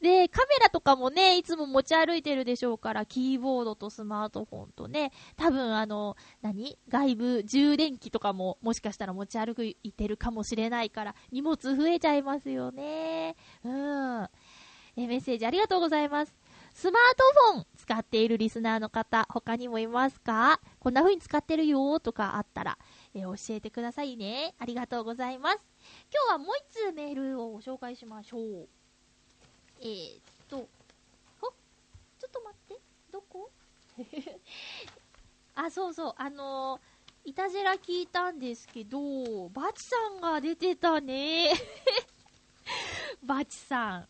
[0.00, 6.78] で、カメラとかもね、いつも持ち歩いてるでしょうから、キーボードとスマートフォンとね、多分あの、何？
[6.88, 13.36] 外部充電器とかももしかしたら持ち歩いてるかもしれないから、荷物増えちゃいますよね。
[13.62, 14.28] うん。
[14.96, 16.34] え、メッセージありがとうございます。
[16.72, 20.60] スマートフォン使っているリスナーの方、他にもいますか？
[20.78, 22.78] こんな風に使ってるよとかあったら、
[23.14, 24.54] えー教えてくださいね。
[24.58, 25.58] ありがとうございます。
[26.12, 28.68] 今日はもう一通メールをご紹介しましょう。
[29.80, 30.68] えー、っと、
[31.40, 31.48] ほ
[32.18, 32.80] ちょっと待って、
[33.10, 33.50] どこ？
[35.54, 41.52] あ、そうそう、あのー、いたじら聞いたんですけど、バチさんが出てたね。
[43.22, 44.08] バチさん。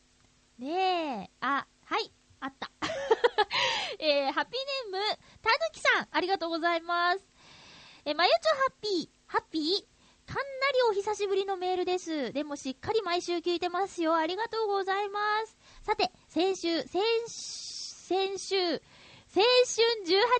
[0.58, 2.70] ねえ、あ、はい、あった。
[3.98, 7.29] えー、ハッピーネーム、たぬきさん、ありがとうございます。
[8.10, 9.62] え、まゆちょハッピー、ハッピー？
[10.26, 10.44] かなり
[10.90, 12.32] お久しぶりのメールです。
[12.32, 14.16] でもしっかり毎週聞いてますよ。
[14.16, 15.56] ありがとうございます。
[15.84, 19.44] さて、先週、先、先週、青春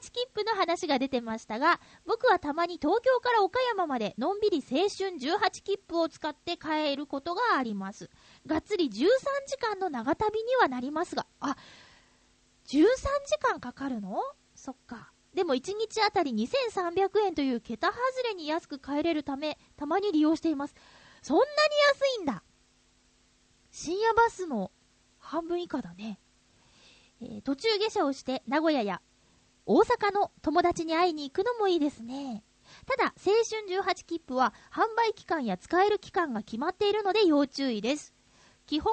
[0.02, 8.10] 18切符の話が出てましたが、僕はたまに東京から岡山までのんびり青春18切符を使って帰ることがあります。
[8.46, 8.90] がっつり13
[9.46, 11.56] 時間の長旅にはなりますが、あ、
[12.66, 12.82] 13
[13.26, 14.20] 時間かかるの？
[14.56, 15.12] そっか。
[15.34, 20.74] でも1日あたり2300円という桁外れに安く帰れるため、たまに利用しています。
[21.22, 21.48] そんなに
[21.88, 22.42] 安いんだ
[23.70, 24.72] 深夜バスの
[25.18, 26.18] 半分以下だね。
[27.20, 29.02] えー途中下車をして名古屋や
[29.66, 32.42] 大阪の友達に会いに行くのもいいですね。
[32.86, 38.14] ただ、青春18切符は販売期間や使える期間が決まっているので要注意です。
[38.66, 38.92] 基本、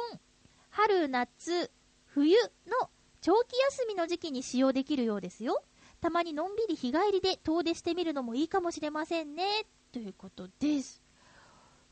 [0.70, 1.72] 春、夏、
[2.06, 2.90] 冬の
[3.22, 5.64] 長期休みの時期に使用できるようですよ。
[6.02, 9.66] たまにのんびり日帰りで遠出してみるのもいいかもしれませんね。
[9.92, 11.02] ということです。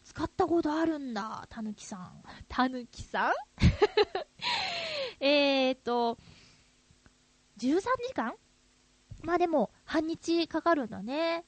[0.04, 2.22] 使ったことあるんだ、たぬきさん。
[2.48, 3.34] たぬきさん？
[5.20, 6.18] えーと、
[7.58, 8.36] 13時間？
[9.24, 11.44] まあでも、半日かかるんだね。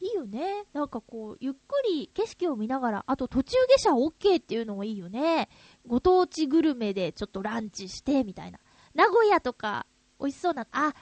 [0.00, 0.66] いいよね。
[0.74, 1.58] なんかこう、ゆっく
[1.88, 5.48] り景色を見ながら、あと途中下車 OK っていうのもいいよね。
[5.86, 8.58] ご当地グルメでちょっとランチして、みたいな。
[8.94, 9.86] 名古屋とか、
[10.20, 10.94] 美味しそうな、あ、あんか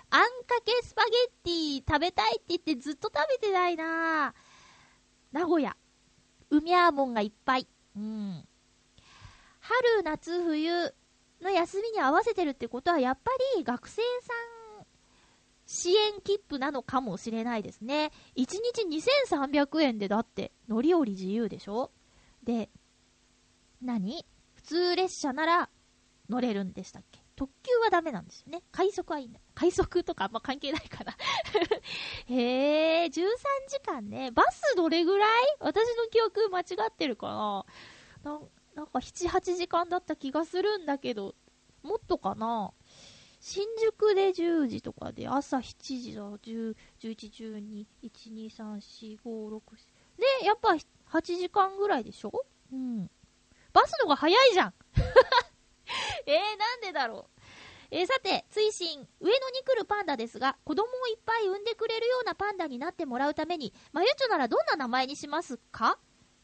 [0.65, 4.35] けスパゲッティ食べたいって言ってずっと食べてないな
[5.33, 5.77] 名古屋。
[6.51, 7.69] うみゃーもんがいっぱい。
[7.97, 8.47] うん。
[9.61, 10.95] 春、夏、冬
[11.41, 14.33] の休みに合わせてるってことは、やっぱり学生さ
[14.83, 14.87] ん
[15.67, 18.11] 支援切符なのかもしれないですね。
[18.37, 18.85] 1日
[19.31, 21.93] 2300円でだって乗り降り自由でしょ？
[22.43, 22.69] で、
[23.81, 24.27] 何？
[24.55, 25.71] 普通列車なら
[26.29, 27.22] 乗れるんでしたっけ？
[27.43, 28.63] 特急はダメなんですよね。
[28.71, 29.41] 快速はいいんだ。
[29.57, 31.13] 快速とかあんま関係ないかな。
[32.31, 33.11] へえ、13
[33.69, 34.31] 時間ね。
[34.31, 35.57] バスどれぐらい？
[35.59, 37.65] 私の記憶間違ってるか
[38.25, 41.35] ななんなんか7、8時間だった気がするんだけど、
[41.83, 42.73] もっとかな
[43.41, 49.61] 新宿で10時とかで朝7時だ、10、11、12、1、2、3、4、5、6、
[50.41, 50.77] で、やっぱ
[51.19, 52.31] 8時間ぐらいでしょ？
[52.73, 53.11] うん。
[53.73, 54.75] バスのが早いじゃん
[56.27, 57.32] えー、なんでだろう？
[57.95, 58.89] えー、さて、追伸、
[59.21, 65.99] 上野に来るパンダですが、子供をいっぱい産んでくれるようなパンダになってもらうために、まゆちょならどんな名前にしますか？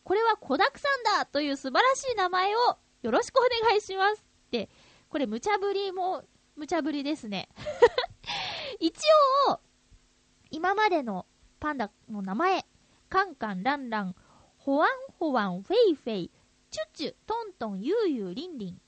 [0.04, 2.58] これは子だくさんだという素晴らしい名前を
[3.00, 4.22] よろしくお願いします。
[4.46, 4.68] って、
[5.08, 6.22] これ無茶ぶりも
[6.54, 7.48] 無茶ぶりですね。
[8.78, 8.94] 一
[9.48, 9.58] 応、
[10.50, 11.24] 今までの
[11.60, 12.66] パンダの名前、
[13.08, 14.14] カンカン、ランラン、
[14.58, 16.30] ホワンホワン、フェイフェイ、
[16.70, 18.82] チュチュ、トントン、ユーユー、リンリン、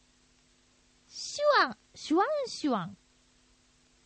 [1.12, 2.96] シュワン、シュワンシュワン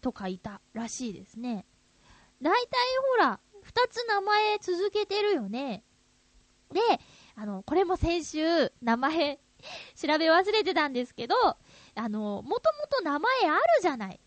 [0.01, 1.67] とかいたらしいですね。
[2.41, 2.81] だいたい
[3.11, 5.85] ほら、二つ名前続けてるよね。
[6.73, 6.81] で、
[7.37, 9.39] あの、これも先週、名前、
[9.95, 11.35] 調べ忘れてたんですけど、
[11.95, 14.19] あの、もともと名前あるじゃない。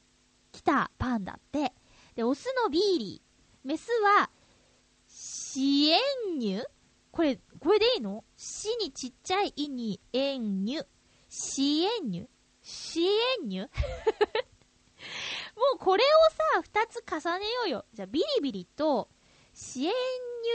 [0.51, 1.73] 来たパンダって。
[2.13, 3.67] で、オスのビーリー。
[3.67, 4.29] メスは、
[5.07, 5.99] シエ
[6.29, 6.63] ンニュ？
[7.11, 8.23] これ、これでいいの？
[8.35, 10.87] シにちっちゃいイにエンニュ。
[11.27, 12.36] シエンニュ
[12.69, 13.09] シエ
[13.45, 13.63] ンニュ？
[13.63, 13.69] も
[15.75, 16.07] うこれを
[16.53, 17.85] さ、二つ重ねようよ。
[17.93, 19.07] じゃあ、ビリビリと、
[19.53, 19.93] シエンニ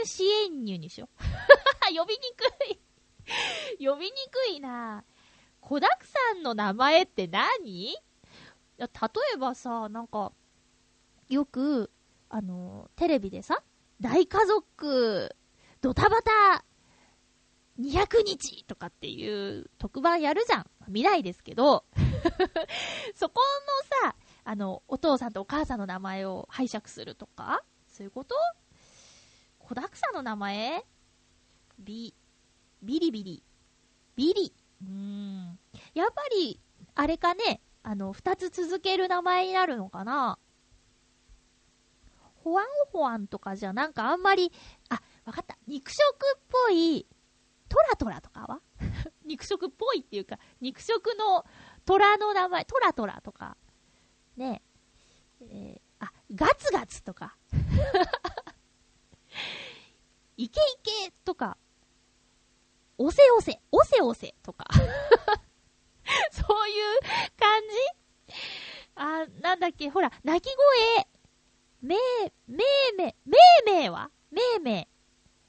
[0.03, 1.23] ュ、シエンニュにしよう。
[1.89, 2.79] 呼びにくい。
[3.83, 5.03] 呼びにくいな
[5.59, 7.93] 子だくさんの名前って何？
[7.93, 7.95] い
[8.77, 10.33] や例えばさ、なんか、
[11.29, 11.89] よく、
[12.29, 13.63] あの、テレビでさ、
[13.99, 15.35] 大家族、
[15.81, 16.63] ドタバタ、
[17.79, 20.69] 200日とかっていう特番やるじゃん。
[20.87, 21.85] 見ないですけど、
[23.15, 23.41] そこ
[24.03, 24.15] のさ、
[24.45, 28.35] あの、お父さんとお母さんの名前を拝借するとかそういうこと？
[29.59, 30.83] 子だくさんの名前？
[31.79, 32.13] ビ、
[32.81, 33.43] ビリビリ。
[34.15, 34.53] ビリ。
[34.81, 35.59] うーん。
[35.93, 36.59] やっぱり、
[36.95, 40.37] あれかね、あの、二つ続ける名前になるのかな？
[42.43, 44.51] ホワンホワンとかじゃなんかあんまり、
[44.89, 45.57] あ、わかった。
[45.65, 45.99] 肉食
[46.37, 47.07] っぽい、
[47.69, 48.61] トラトラとかは？
[49.25, 51.45] 肉食っぽいっていうか、肉食の
[51.85, 53.57] 虎の名前、トラトラとか、
[54.37, 54.61] ね、
[55.41, 57.35] えー、あ、ガツガツとか、
[60.37, 61.57] イケイケとか、
[62.97, 64.65] おせおせ、おせおせとか、
[66.31, 66.99] そういう
[67.37, 67.61] 感
[68.27, 68.35] じ？
[68.95, 71.07] あ、なんだっけ、ほら、鳴き声、
[71.81, 71.99] めー、
[72.47, 74.11] めーめ、めーめーは？
[74.31, 74.93] めーめー。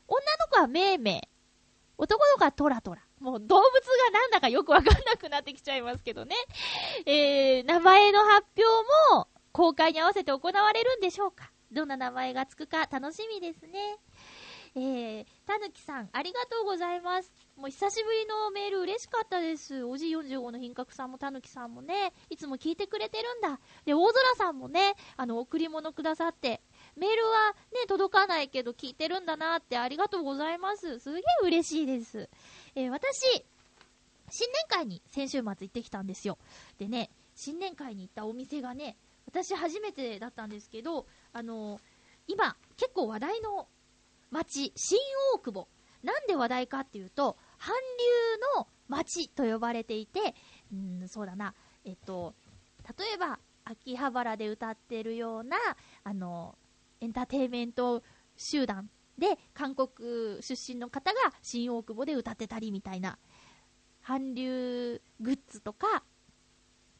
[0.06, 1.28] 女の子はめーめー。
[1.96, 3.06] 男の子はトラトラ。
[3.24, 6.36] もう動物がなんだかよくわかんなくなってきちゃいますけどね。
[7.06, 8.64] えー、名前の発表
[9.14, 11.50] も公開に合わせて行われるんでしょうか？
[11.72, 13.96] どんな名前がつくか楽しみですね。
[14.76, 17.32] えー、たぬきさん、ありがとうございます。
[17.56, 19.84] もう久しぶりのメール嬉しかったです。
[19.84, 23.60] おじ45の品格さんもたぬきさんもね、いつも聞いてくれてるんだ。
[23.84, 26.60] で、大空さんもね、あの、贈り物くださって、
[26.96, 30.98] メールはね、届かないけど聞いてるんだなってありがとうございます。
[30.98, 32.28] すげえ嬉しいです。
[32.74, 33.44] えー私、
[34.30, 36.38] 新年会に先週末行ってきたんですよ。
[36.78, 38.96] でね、新年会に行ったお店がね、
[39.26, 41.80] 私初めてだったんですけど、あの
[42.26, 43.68] 今、結構話題の
[44.30, 44.98] 街、新
[45.34, 45.68] 大久保。
[46.02, 47.74] なんで話題かっていうと、韓
[48.56, 50.34] 流の街と呼ばれていて、
[50.72, 51.54] うん、そうだな、
[51.84, 52.34] えっと、
[52.98, 55.56] 例えば、秋葉原で歌ってるような、
[56.02, 56.58] あの、
[57.00, 58.02] エンターテインメント
[58.36, 63.18] 集団で、韓国出身の方が新大久保で歌ってたりみたいな、
[64.02, 66.02] 韓流グッズとか、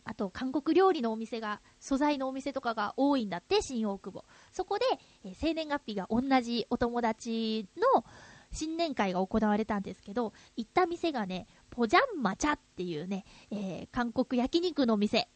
[0.05, 4.25] あと韓国料理のお店が、素材のお店とかが多いんだって、新大久保。
[4.53, 4.85] そこで、
[5.25, 8.05] えー生年月日が同じお友達の
[8.53, 15.29] 新年会が行われたんですけど、行った店がね、ポジャンマチャっていうね、えー韓国焼肉の店。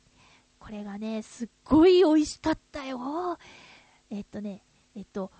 [0.59, 3.39] これがね、すっごい美味しかったよ。
[4.11, 4.63] えっとね、
[4.95, 5.31] えっと、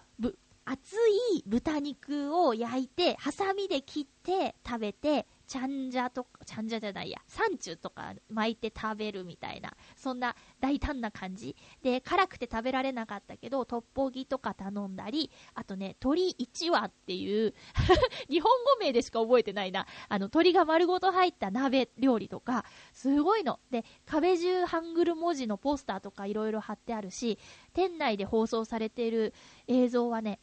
[0.71, 0.97] 熱
[1.35, 11.57] い豚肉を焼いて、ハサミで切って食べて、チャンジャとか、チャンジャじゃないや、サンチュとか巻いて食べるみたいな、そんな大胆な感じ。
[11.83, 17.55] で、辛くて食べられなかったけど、トッポギとか頼んだり、あとね、鶏1羽っていう、
[18.29, 23.59] 日本語名でしか覚えてないな、あの、鶏が丸ごと入った鍋料理とか、すごいの。
[23.71, 27.39] で、壁中ハングル文字のポスターとかいろいろ貼ってあるし、
[27.73, 29.33] 店内で放送されている
[29.67, 30.41] 映像はね、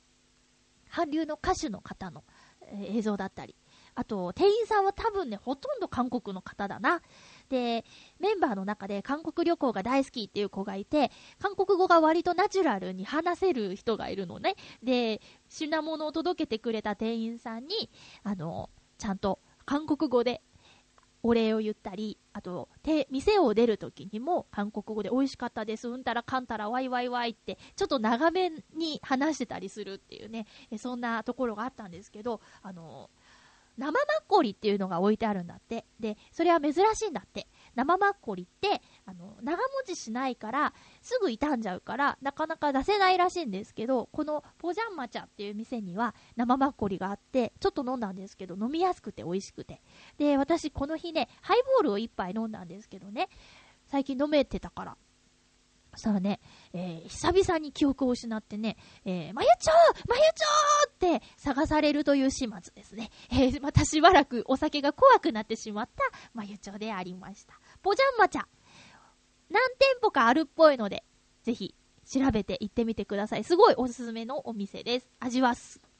[0.95, 2.23] 韓流の歌手の方の、
[2.61, 3.53] え映像だったり、
[3.95, 7.01] あと、店員さんは多分ね、ほとんど韓国の方だな。
[7.49, 7.83] で、
[8.17, 14.55] メンバーの中で韓国旅行が大好きっていう子がいて、韓国語が割とナチュラルに話せる人がいるのね。
[14.81, 15.19] で、
[15.49, 17.89] 品物を届けてくれた店員さんに、
[18.23, 20.41] あの、ちゃんと韓国語で
[21.23, 33.09] お礼を言ったり、あと、て店を出るときにも韓国語で美味しかったです、うんたらかんたらわいわいわいって、ちょっと長めに話してたりするっていうね、えそんなところがあったんですけど、あの、
[33.77, 35.85] 生マッコリっていうのが置いてあるんだって。
[35.97, 37.47] で、それは珍しいんだって。
[37.75, 49.81] 生マッコリって、あの、長持ちしないから、すぐ傷んじゃうから、なかなか出せないらしいんですけど、このポジャンマチャっていう店には生マッコリがあって、ちょっと飲んだんですけど、飲みやすくて美味しくて。
[50.17, 53.29] で、私この日ね、ハイボールを一杯飲んだんですけどね、
[53.85, 54.97] 最近飲めてたから。
[55.95, 56.39] そしたらね、
[56.73, 63.09] えー久々に記憶を失ってね、えー、まゆちょーまゆちょーって探されるという始末ですね。
[63.31, 66.03] えーまたしばらくお酒が怖くなってしまった
[66.33, 67.53] まゆちょでありました。
[67.85, 68.47] ポジャンマ茶。
[69.51, 71.03] 何店舗かあるっぽいので、
[71.43, 73.43] ぜひ調べて行ってみてください。
[73.43, 75.11] すごいおすすめのお店です。
[75.19, 75.53] 味は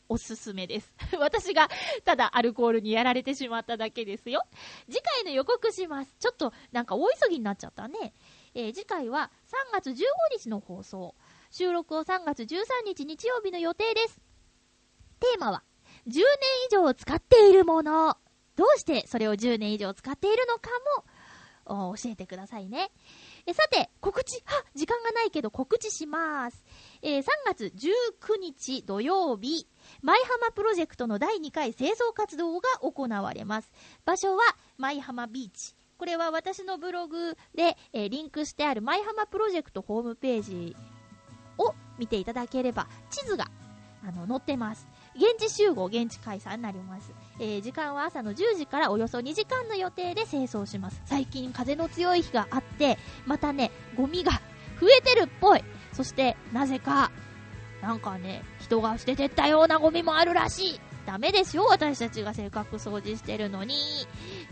[0.09, 0.91] おすすめです。
[1.19, 1.69] 私が
[2.03, 4.41] ただアルコールにやられてしまっただけですよ。
[4.89, 6.15] 次回の予告します。
[6.17, 8.15] ちょっとなんか大急ぎになっちゃったね。
[8.55, 9.31] えー次回は
[9.71, 10.05] 3月15
[10.39, 11.13] 日の放送。
[11.51, 14.19] 収録を3月13日日曜日の予定です。
[15.19, 15.63] テーマは、
[16.07, 16.23] 10年
[16.67, 18.17] 以上使っているもの。
[18.55, 21.05] どうしてそれを10年以上使っているのかも、
[21.67, 22.91] 教えてくださいね。
[23.45, 26.63] えさて、告知、は時間がないけど告知します。
[27.01, 29.67] えー3月19日土曜日、
[30.01, 33.71] 舞浜プロジェクトの第2回清掃活動が行われます。
[34.05, 34.43] 場所は
[34.77, 35.75] 舞浜ビーチ。
[35.97, 40.75] これは私のブログで、えーリンクしてある舞浜プロジェクトホームページ
[41.57, 43.45] を見ていただければ、地図が
[44.03, 44.87] あの載ってます。
[45.15, 47.11] 現地集合、現地開催になります。
[47.39, 51.01] えー時間は朝の10時からおよそ2時間の予定で清掃します。
[51.05, 54.31] 最近風の強い日があって、またね、ゴミが
[54.79, 55.63] 増えてるっぽい。
[55.93, 57.11] そして、なぜか、
[57.81, 60.81] なんかね、人が捨ててったようなゴミもあるらしい。
[61.05, 63.75] ダメですよ、私たちがせっかく掃除してるのに。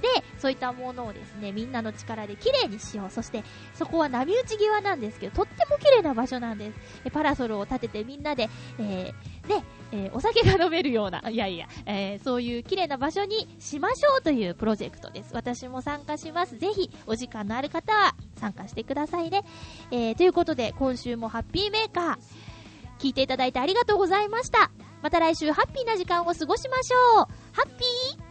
[0.01, 3.09] で、そういったものをですね、みんなの力で綺麗にしよう。
[3.11, 6.71] そして、そこは波打ち際なんですけど、とっても綺麗な場所なんで
[7.03, 7.11] す。
[7.11, 9.55] パラソルを立ててみんなで、えーで、
[9.91, 15.33] えーお酒が飲めるような、いやいや、えーそういう綺麗な場所にしましょうというプロジェクトです。
[15.33, 16.57] 私も参加します。
[16.57, 19.43] ぜひ、お時間のある方は参加してくださいね。
[19.91, 22.17] えーということで、今週もハッピーメーカー、
[22.99, 24.71] 聞いていただいてありがとうございました。
[25.01, 27.27] また来週ハッピーな時間を過ごしましょう。
[27.51, 28.22] ハッピー